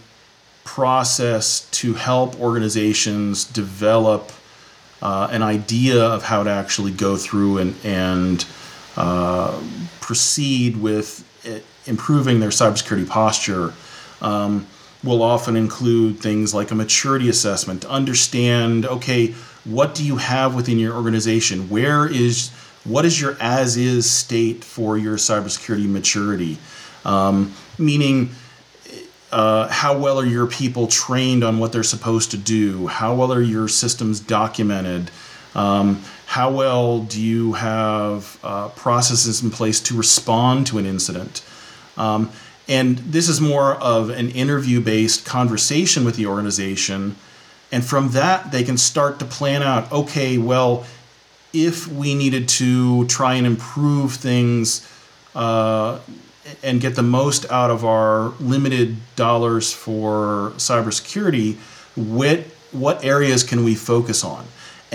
process 0.64 1.70
to 1.72 1.94
help 1.94 2.40
organizations 2.40 3.46
develop 3.46 4.32
uh, 5.02 5.28
an 5.32 5.42
idea 5.44 6.04
of 6.04 6.24
how 6.24 6.44
to 6.44 6.50
actually 6.50 6.92
go 6.92 7.16
through 7.16 7.60
and 7.60 7.76
and 7.84 8.46
uh, 8.98 9.60
proceed 10.02 10.78
with 10.78 11.24
improving 11.86 12.40
their 12.40 12.50
cybersecurity 12.50 13.08
posture 13.08 13.74
um, 14.22 14.66
will 15.04 15.22
often 15.22 15.56
include 15.56 16.20
things 16.20 16.54
like 16.54 16.72
a 16.72 16.76
maturity 16.76 17.30
assessment 17.30 17.82
to 17.84 17.90
understand 17.90 18.86
okay 18.86 19.36
what 19.66 19.96
do 19.96 20.06
you 20.06 20.18
have 20.18 20.56
within 20.56 20.78
your 20.80 20.96
organization? 20.96 21.70
Where 21.70 22.08
is 22.08 22.52
what 22.84 23.04
is 23.04 23.20
your 23.20 23.36
as 23.40 23.78
is 23.78 24.10
state 24.10 24.64
for 24.64 24.98
your 24.98 25.18
cybersecurity 25.18 25.90
maturity? 25.90 26.60
Um, 27.04 27.54
meaning 27.80 28.30
uh, 29.32 29.68
how 29.68 29.98
well 29.98 30.20
are 30.20 30.26
your 30.26 30.46
people 30.46 30.88
trained 30.88 31.44
on 31.44 31.58
what 31.58 31.72
they're 31.72 31.84
supposed 31.84 32.32
to 32.32 32.38
do? 32.38 32.88
How 32.88 33.16
well 33.16 33.34
are 33.34 33.42
your 33.42 33.68
systems 33.68 34.20
documented? 34.20 35.10
Um, 35.56 36.04
how 36.26 36.52
well 36.52 37.00
do 37.00 37.22
you 37.22 37.54
have 37.54 38.40
uh, 38.44 38.70
processes 38.70 39.44
in 39.44 39.52
place 39.52 39.80
to 39.82 39.96
respond 39.96 40.68
to 40.68 40.78
an 40.78 40.86
incident? 40.86 41.44
Um, 41.98 42.32
and 42.68 42.98
this 42.98 43.30
is 43.30 43.40
more 43.40 43.76
of 43.76 44.10
an 44.10 44.30
interview 44.32 44.82
based 44.82 45.26
conversation 45.26 46.04
with 46.04 46.16
the 46.16 46.26
organization. 46.26 47.16
And 47.72 47.86
from 47.86 48.10
that, 48.12 48.52
they 48.52 48.64
can 48.64 48.78
start 48.78 49.20
to 49.20 49.26
plan 49.26 49.62
out 49.62 49.92
okay, 49.92 50.38
well, 50.38 50.86
if 51.54 51.88
we 51.88 52.16
needed 52.16 52.50
to 52.50 53.06
try 53.08 53.36
and 53.36 53.48
improve 53.48 54.16
things 54.16 54.90
uh, 55.36 56.00
and 56.64 56.82
get 56.82 56.96
the 56.96 57.04
most 57.04 57.50
out 57.52 57.72
of 57.72 57.86
our 57.86 58.30
limited 58.40 58.98
dollars 59.16 59.72
for 59.72 60.54
cybersecurity, 60.58 61.56
what, 61.96 62.40
what 62.72 63.04
areas 63.06 63.44
can 63.44 63.64
we 63.64 63.74
focus 63.74 64.24
on? 64.24 64.46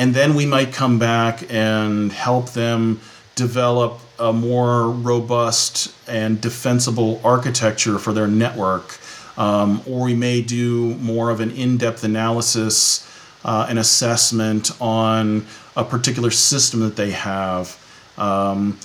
And 0.01 0.15
then 0.15 0.35
we 0.35 0.47
might 0.47 0.73
come 0.73 0.99
back 0.99 1.45
and 1.53 2.11
help 2.11 2.53
them 2.53 2.99
develop 3.35 4.01
a 4.19 4.33
more 4.33 4.89
robust 4.89 5.95
and 6.09 6.41
defensible 6.41 7.21
architecture 7.23 7.99
for 7.99 8.15
their 8.15 8.27
network. 8.27 8.99
Um, 9.37 9.83
or 9.87 10.05
we 10.05 10.15
may 10.15 10.41
do 10.41 10.95
more 10.95 11.29
of 11.29 11.41
an 11.41 11.51
in 11.51 11.77
depth 11.77 12.03
analysis 12.03 13.07
uh, 13.45 13.67
and 13.69 13.79
assessment 13.79 14.71
on 14.81 15.45
a 15.77 15.85
particular 15.85 16.31
system 16.31 16.81
that 16.81 16.97
they 16.97 17.11
have. 17.11 17.77
Um, 18.17 18.79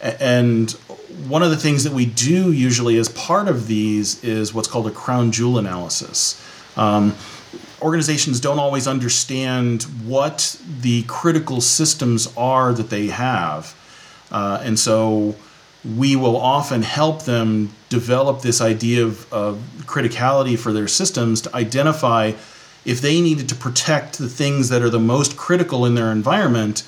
and 0.00 0.70
one 1.28 1.42
of 1.42 1.50
the 1.50 1.58
things 1.58 1.84
that 1.84 1.92
we 1.92 2.06
do 2.06 2.50
usually 2.50 2.96
as 2.96 3.10
part 3.10 3.46
of 3.46 3.66
these 3.66 4.24
is 4.24 4.54
what's 4.54 4.68
called 4.68 4.86
a 4.86 4.90
crown 4.90 5.32
jewel 5.32 5.58
analysis. 5.58 6.42
Um, 6.78 7.14
organizations 7.82 8.40
don't 8.40 8.58
always 8.58 8.86
understand 8.86 9.82
what 10.04 10.60
the 10.80 11.02
critical 11.04 11.60
systems 11.60 12.32
are 12.36 12.72
that 12.72 12.90
they 12.90 13.08
have. 13.08 13.76
Uh, 14.30 14.60
and 14.62 14.78
so 14.78 15.34
we 15.96 16.16
will 16.16 16.36
often 16.36 16.82
help 16.82 17.24
them 17.24 17.70
develop 17.88 18.40
this 18.40 18.60
idea 18.60 19.04
of, 19.04 19.32
of, 19.32 19.58
criticality 19.80 20.58
for 20.58 20.72
their 20.72 20.88
systems 20.88 21.42
to 21.42 21.54
identify 21.54 22.32
if 22.84 23.00
they 23.00 23.20
needed 23.20 23.48
to 23.48 23.54
protect 23.54 24.18
the 24.18 24.28
things 24.28 24.68
that 24.68 24.82
are 24.82 24.90
the 24.90 24.98
most 24.98 25.36
critical 25.36 25.84
in 25.84 25.94
their 25.94 26.10
environment, 26.10 26.84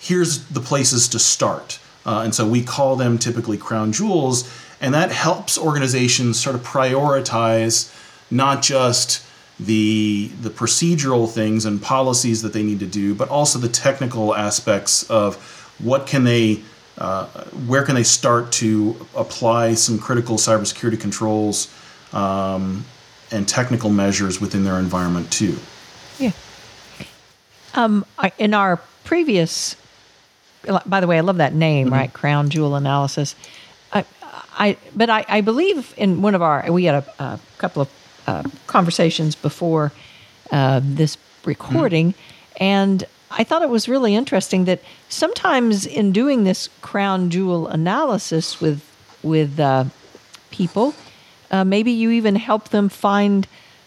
here's 0.00 0.44
the 0.46 0.60
places 0.60 1.08
to 1.08 1.18
start. 1.18 1.78
Uh, 2.04 2.22
and 2.24 2.34
so 2.34 2.46
we 2.46 2.62
call 2.62 2.96
them 2.96 3.18
typically 3.18 3.58
crown 3.58 3.92
jewels, 3.92 4.50
and 4.80 4.94
that 4.94 5.10
helps 5.10 5.58
organizations 5.58 6.40
sort 6.40 6.54
of 6.54 6.62
prioritize 6.62 7.92
not 8.30 8.62
just 8.62 9.24
the 9.58 10.30
the 10.42 10.50
procedural 10.50 11.30
things 11.30 11.64
and 11.64 11.80
policies 11.80 12.42
that 12.42 12.52
they 12.52 12.62
need 12.62 12.80
to 12.80 12.86
do, 12.86 13.14
but 13.14 13.28
also 13.28 13.58
the 13.58 13.68
technical 13.68 14.34
aspects 14.34 15.08
of 15.10 15.36
what 15.78 16.06
can 16.06 16.24
they 16.24 16.60
uh, 16.98 17.26
where 17.66 17.82
can 17.82 17.94
they 17.94 18.02
start 18.02 18.52
to 18.52 18.96
apply 19.14 19.74
some 19.74 19.98
critical 19.98 20.36
cybersecurity 20.36 21.00
controls 21.00 21.72
um, 22.12 22.84
and 23.30 23.46
technical 23.46 23.90
measures 23.90 24.40
within 24.40 24.64
their 24.64 24.78
environment 24.78 25.30
too. 25.30 25.56
Yeah. 26.18 26.32
Um, 27.74 28.06
I, 28.18 28.32
in 28.38 28.54
our 28.54 28.78
previous, 29.04 29.76
by 30.86 31.00
the 31.00 31.06
way, 31.06 31.18
I 31.18 31.20
love 31.20 31.36
that 31.36 31.54
name, 31.54 31.86
mm-hmm. 31.86 31.94
right? 31.94 32.12
Crown 32.12 32.48
jewel 32.48 32.76
analysis. 32.76 33.36
I, 33.92 34.04
I, 34.58 34.76
but 34.94 35.10
I, 35.10 35.24
I 35.28 35.40
believe 35.42 35.92
in 35.98 36.22
one 36.22 36.34
of 36.34 36.40
our, 36.40 36.64
we 36.70 36.84
had 36.84 37.04
a, 37.04 37.22
a 37.22 37.40
couple 37.58 37.82
of 37.82 37.90
uh, 38.26 38.42
conversations 38.66 39.34
before 39.34 39.92
uh, 40.50 40.80
this 40.82 41.16
recording, 41.44 42.12
mm. 42.12 42.16
and 42.60 43.04
I 43.30 43.44
thought 43.44 43.62
it 43.62 43.68
was 43.68 43.88
really 43.88 44.14
interesting 44.14 44.64
that 44.66 44.80
sometimes 45.08 45.84
in 45.84 46.12
doing 46.12 46.44
this 46.44 46.68
crown 46.80 47.30
jewel 47.30 47.68
analysis 47.68 48.60
with 48.60 48.82
with 49.22 49.58
uh, 49.58 49.84
people, 50.50 50.94
uh, 51.50 51.64
maybe 51.64 51.90
you 51.90 52.10
even 52.10 52.36
help 52.36 52.68
them 52.68 52.88
find 52.88 53.46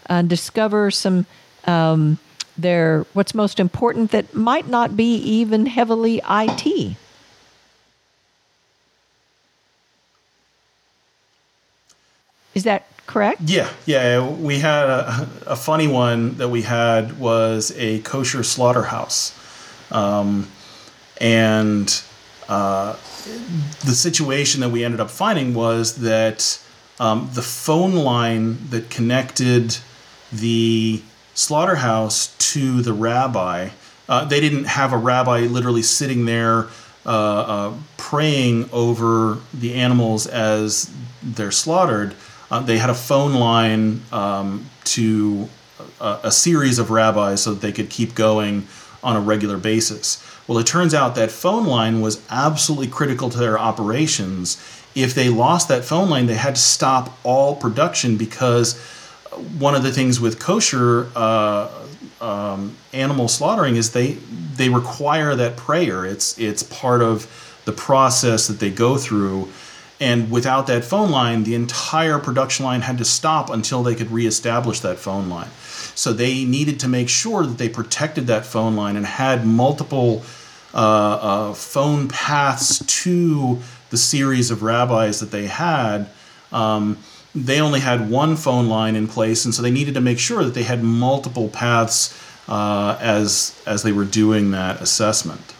uh, 0.09 0.21
discover 0.21 0.91
some 0.91 1.25
um, 1.65 2.19
their 2.57 3.05
what's 3.13 3.33
most 3.33 3.59
important 3.59 4.11
that 4.11 4.33
might 4.33 4.67
not 4.67 4.97
be 4.97 5.15
even 5.15 5.65
heavily 5.65 6.21
IT. 6.29 6.95
Is 12.53 12.63
that 12.63 12.87
correct? 13.09 13.41
Yeah, 13.43 13.69
yeah. 13.85 14.25
We 14.25 14.59
had 14.59 14.87
a, 14.87 15.29
a 15.47 15.55
funny 15.55 15.87
one 15.87 16.37
that 16.37 16.49
we 16.49 16.61
had 16.61 17.19
was 17.19 17.73
a 17.75 17.99
kosher 18.01 18.43
slaughterhouse, 18.43 19.33
um, 19.91 20.47
and 21.19 22.01
uh, 22.47 22.93
the 23.83 23.93
situation 23.93 24.61
that 24.61 24.69
we 24.69 24.85
ended 24.85 24.99
up 24.99 25.09
finding 25.09 25.55
was 25.55 25.95
that 25.97 26.61
um, 26.99 27.29
the 27.33 27.41
phone 27.41 27.95
line 27.95 28.69
that 28.69 28.91
connected 28.91 29.77
the 30.31 31.01
slaughterhouse 31.33 32.35
to 32.53 32.81
the 32.81 32.93
rabbi, 32.93 33.69
uh, 34.07 34.23
they 34.25 34.39
didn't 34.39 34.65
have 34.65 34.93
a 34.93 34.97
rabbi 34.97 35.39
literally 35.41 35.81
sitting 35.81 36.25
there 36.25 36.67
uh, 37.05 37.09
uh, 37.09 37.73
praying 37.97 38.69
over 38.71 39.39
the 39.53 39.73
animals 39.73 40.27
as 40.27 40.93
they're 41.23 41.51
slaughtered. 41.51 42.13
Uh, 42.51 42.59
they 42.61 42.77
had 42.77 42.89
a 42.89 42.95
phone 42.95 43.33
line 43.33 44.01
um, 44.11 44.69
to 44.83 45.47
a, 46.01 46.19
a, 46.23 46.31
series 46.31 46.79
of 46.79 46.89
rabbis 46.89 47.43
so 47.43 47.53
that 47.53 47.61
they 47.61 47.71
could 47.71 47.89
keep 47.89 48.15
going 48.15 48.67
on 49.03 49.15
a 49.15 49.21
regular 49.21 49.57
basis. 49.57 50.23
Well, 50.47 50.57
it 50.57 50.65
turns 50.65 50.93
out 50.93 51.15
that 51.15 51.29
phone 51.29 51.67
line 51.67 52.01
was 52.01 52.25
absolutely 52.29 52.87
critical 52.87 53.29
to 53.29 53.37
their 53.37 53.59
operations. 53.59 54.57
If 54.95 55.13
they 55.13 55.29
lost 55.29 55.67
that 55.67 55.85
phone 55.85 56.09
line, 56.09 56.25
they 56.25 56.35
had 56.35 56.55
to 56.55 56.61
stop 56.61 57.17
all 57.23 57.55
production 57.55 58.17
because 58.17 58.79
one 59.59 59.75
of 59.75 59.83
the 59.83 59.91
things 59.91 60.19
with 60.19 60.39
kosher 60.39 61.09
uh, 61.15 61.69
um, 62.19 62.75
animal 62.93 63.27
slaughtering 63.27 63.75
is 63.75 63.91
they 63.91 64.13
they 64.55 64.69
require 64.69 65.35
that 65.35 65.55
prayer. 65.55 66.05
It's 66.05 66.37
it's 66.37 66.63
part 66.63 67.01
of 67.01 67.61
the 67.65 67.71
process 67.71 68.47
that 68.47 68.59
they 68.59 68.71
go 68.71 68.97
through. 68.97 69.49
And 69.99 70.31
without 70.31 70.67
that 70.67 70.85
phone 70.85 71.11
line, 71.11 71.43
the 71.43 71.55
entire 71.55 72.19
production 72.19 72.65
line 72.65 72.81
had 72.81 72.97
to 72.99 73.05
stop 73.05 73.49
until 73.49 73.83
they 73.83 73.95
could 73.95 74.11
reestablish 74.11 74.79
that 74.79 74.97
phone 74.97 75.29
line. 75.29 75.49
So 75.95 76.13
they 76.13 76.45
needed 76.45 76.79
to 76.81 76.87
make 76.87 77.09
sure 77.09 77.45
that 77.45 77.57
they 77.57 77.67
protected 77.67 78.27
that 78.27 78.45
phone 78.45 78.77
line 78.77 78.95
and 78.95 79.05
had 79.05 79.45
multiple 79.45 80.23
uh, 80.73 80.77
uh, 80.77 81.53
phone 81.53 82.07
paths 82.07 82.85
to 83.03 83.59
the 83.89 83.97
series 83.97 84.51
of 84.51 84.63
rabbis 84.63 85.19
that 85.19 85.31
they 85.31 85.47
had. 85.47 86.09
Um, 86.51 86.97
they 87.35 87.59
only 87.59 87.79
had 87.79 88.09
one 88.09 88.35
phone 88.35 88.69
line 88.69 88.95
in 88.95 89.07
place, 89.07 89.45
and 89.45 89.53
so 89.53 89.61
they 89.61 89.71
needed 89.71 89.93
to 89.95 90.01
make 90.01 90.19
sure 90.19 90.43
that 90.43 90.53
they 90.53 90.63
had 90.63 90.83
multiple 90.83 91.49
paths 91.49 92.17
uh, 92.47 92.97
as 92.99 93.59
as 93.65 93.83
they 93.83 93.91
were 93.91 94.05
doing 94.05 94.51
that 94.51 94.81
assessment. 94.81 95.53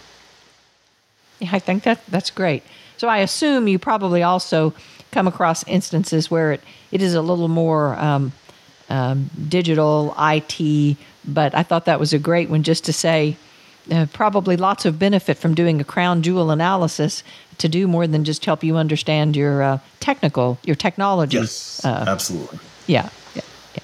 Yeah, 1.40 1.50
I 1.54 1.60
think 1.60 1.84
that 1.84 2.06
that's 2.08 2.32
great. 2.32 2.64
So 3.00 3.08
I 3.08 3.20
assume 3.20 3.70
you 3.70 3.80
probably 3.80 4.24
also 4.24 4.74
come 5.12 5.26
across 5.26 5.66
instances 5.68 6.30
where 6.30 6.52
it, 6.52 6.62
it 6.92 7.02
is 7.02 7.14
a 7.14 7.22
little 7.22 7.48
more 7.48 7.96
um, 7.96 8.34
um, 8.90 9.30
digital 9.48 10.14
IT, 10.20 10.98
but 11.24 11.56
I 11.56 11.64
thought 11.64 11.86
that 11.86 11.98
was 11.98 12.12
a 12.12 12.20
great 12.20 12.50
one 12.50 12.62
just 12.62 12.84
to 12.86 12.94
say 12.94 13.38
uh, 13.90 14.08
probably 14.12 14.58
lots 14.58 14.84
of 14.84 15.00
benefit 15.00 15.38
from 15.38 15.56
doing 15.56 15.80
a 15.80 15.86
crown 15.86 16.22
jewel 16.22 16.52
analysis 16.52 17.24
to 17.60 17.70
do 17.70 17.88
more 17.88 18.06
than 18.06 18.26
just 18.26 18.44
help 18.44 18.66
you 18.66 18.76
understand 18.76 19.34
your 19.34 19.64
uh, 19.64 19.80
technical, 20.02 20.60
your 20.64 20.76
technology. 20.76 21.38
Yes, 21.38 21.84
uh, 21.86 22.04
absolutely. 22.06 22.60
Yeah, 22.86 23.10
yeah, 23.34 23.44
yeah. 23.76 23.84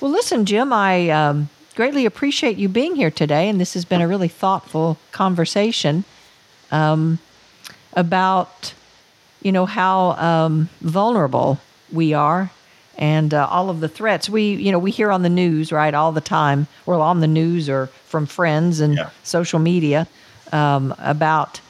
Well, 0.00 0.12
listen, 0.12 0.44
Jim, 0.44 0.72
I 0.72 1.10
um, 1.10 1.48
greatly 1.74 2.06
appreciate 2.06 2.56
you 2.56 2.68
being 2.68 2.94
here 2.94 3.10
today, 3.10 3.48
and 3.48 3.60
this 3.60 3.74
has 3.74 3.84
been 3.84 4.00
a 4.00 4.06
really 4.06 4.28
thoughtful 4.28 4.96
conversation 5.10 6.04
um, 6.70 7.18
about, 7.98 8.72
you 9.42 9.50
know, 9.50 9.66
how 9.66 10.12
um, 10.12 10.68
vulnerable 10.80 11.58
we 11.92 12.14
are 12.14 12.50
and 12.98 13.32
uh, 13.32 13.46
all 13.48 13.70
of 13.70 13.80
the 13.80 13.88
threats 13.88 14.28
we 14.28 14.54
you 14.54 14.72
know 14.72 14.78
we 14.78 14.90
hear 14.90 15.10
on 15.10 15.22
the 15.22 15.28
news 15.28 15.70
right 15.70 15.94
all 15.94 16.12
the 16.12 16.20
time 16.20 16.66
or 16.84 16.96
on 16.96 17.20
the 17.20 17.26
news 17.26 17.68
or 17.68 17.86
from 18.04 18.26
friends 18.26 18.80
and 18.80 18.96
yeah. 18.96 19.10
social 19.22 19.60
media 19.60 20.06
um, 20.52 20.94
about 20.98 21.60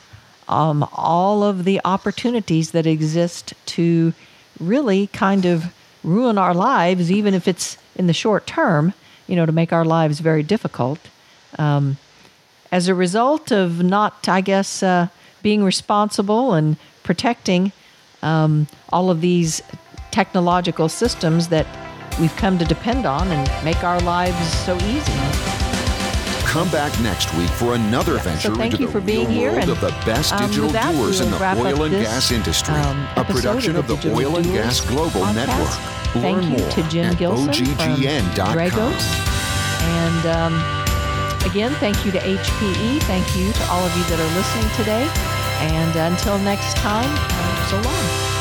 um, 0.48 0.88
all 0.94 1.44
of 1.44 1.64
the 1.64 1.80
opportunities 1.84 2.70
that 2.70 2.86
exist 2.86 3.52
to 3.66 4.14
really 4.58 5.06
kind 5.08 5.44
of 5.44 5.66
ruin 6.02 6.38
our 6.38 6.54
lives 6.54 7.12
even 7.12 7.34
if 7.34 7.46
it's 7.46 7.76
in 7.94 8.06
the 8.06 8.14
short 8.14 8.46
term 8.46 8.94
you 9.26 9.36
know 9.36 9.44
to 9.44 9.52
make 9.52 9.72
our 9.72 9.84
lives 9.84 10.20
very 10.20 10.42
difficult 10.42 10.98
um, 11.58 11.98
as 12.72 12.88
a 12.88 12.94
result 12.94 13.52
of 13.52 13.82
not 13.82 14.26
i 14.28 14.40
guess 14.40 14.82
uh, 14.82 15.08
being 15.42 15.64
responsible 15.64 16.54
and 16.54 16.76
protecting 17.02 17.72
um, 18.22 18.66
all 18.90 19.10
of 19.10 19.20
these 19.20 19.62
technological 20.10 20.88
systems 20.88 21.48
that 21.48 21.66
we've 22.20 22.34
come 22.36 22.58
to 22.58 22.64
depend 22.64 23.06
on 23.06 23.28
and 23.28 23.64
make 23.64 23.82
our 23.84 24.00
lives 24.00 24.52
so 24.64 24.76
easy. 24.76 25.12
Come 26.46 26.70
back 26.70 26.98
next 27.02 27.32
week 27.34 27.50
for 27.50 27.74
another 27.74 28.14
yeah, 28.14 28.22
venture 28.22 28.54
so 28.54 28.60
into 28.60 28.86
the 28.86 29.00
real 29.00 29.24
world 29.26 29.58
and, 29.58 29.70
of 29.70 29.80
the 29.80 29.90
best 30.06 30.32
um, 30.32 30.48
digital 30.48 30.70
doers 30.70 31.20
in 31.20 31.30
the 31.30 31.36
oil 31.58 31.82
and 31.82 31.92
gas 31.92 32.30
industry. 32.30 32.74
Um, 32.74 33.06
a 33.16 33.24
production 33.24 33.76
of 33.76 33.86
the, 33.86 33.96
the 33.96 34.12
Oil 34.14 34.36
and 34.36 34.46
Gas 34.46 34.80
Global 34.80 35.20
podcast. 35.20 35.34
Network. 35.34 35.68
Thank 36.14 36.36
Learn 36.42 36.52
you 36.52 36.58
more 36.58 36.70
to 36.70 36.82
Jim 36.88 37.14
Gilsinn 37.16 37.48
OGGN.com. 37.48 38.56
Dragos. 38.56 39.28
And 39.82 40.26
um, 40.26 40.77
again, 41.50 41.72
thank 41.74 42.04
you 42.04 42.12
to 42.12 42.18
HPE. 42.18 43.02
Thank 43.02 43.36
you 43.36 43.52
to 43.52 43.64
all 43.70 43.84
of 43.84 43.96
you 43.96 44.04
that 44.04 44.20
are 44.20 44.34
listening 44.36 44.70
today. 44.76 45.08
And 45.72 45.96
until 46.12 46.38
next 46.38 46.76
time, 46.76 47.10
so 47.68 47.80
long. 47.80 48.37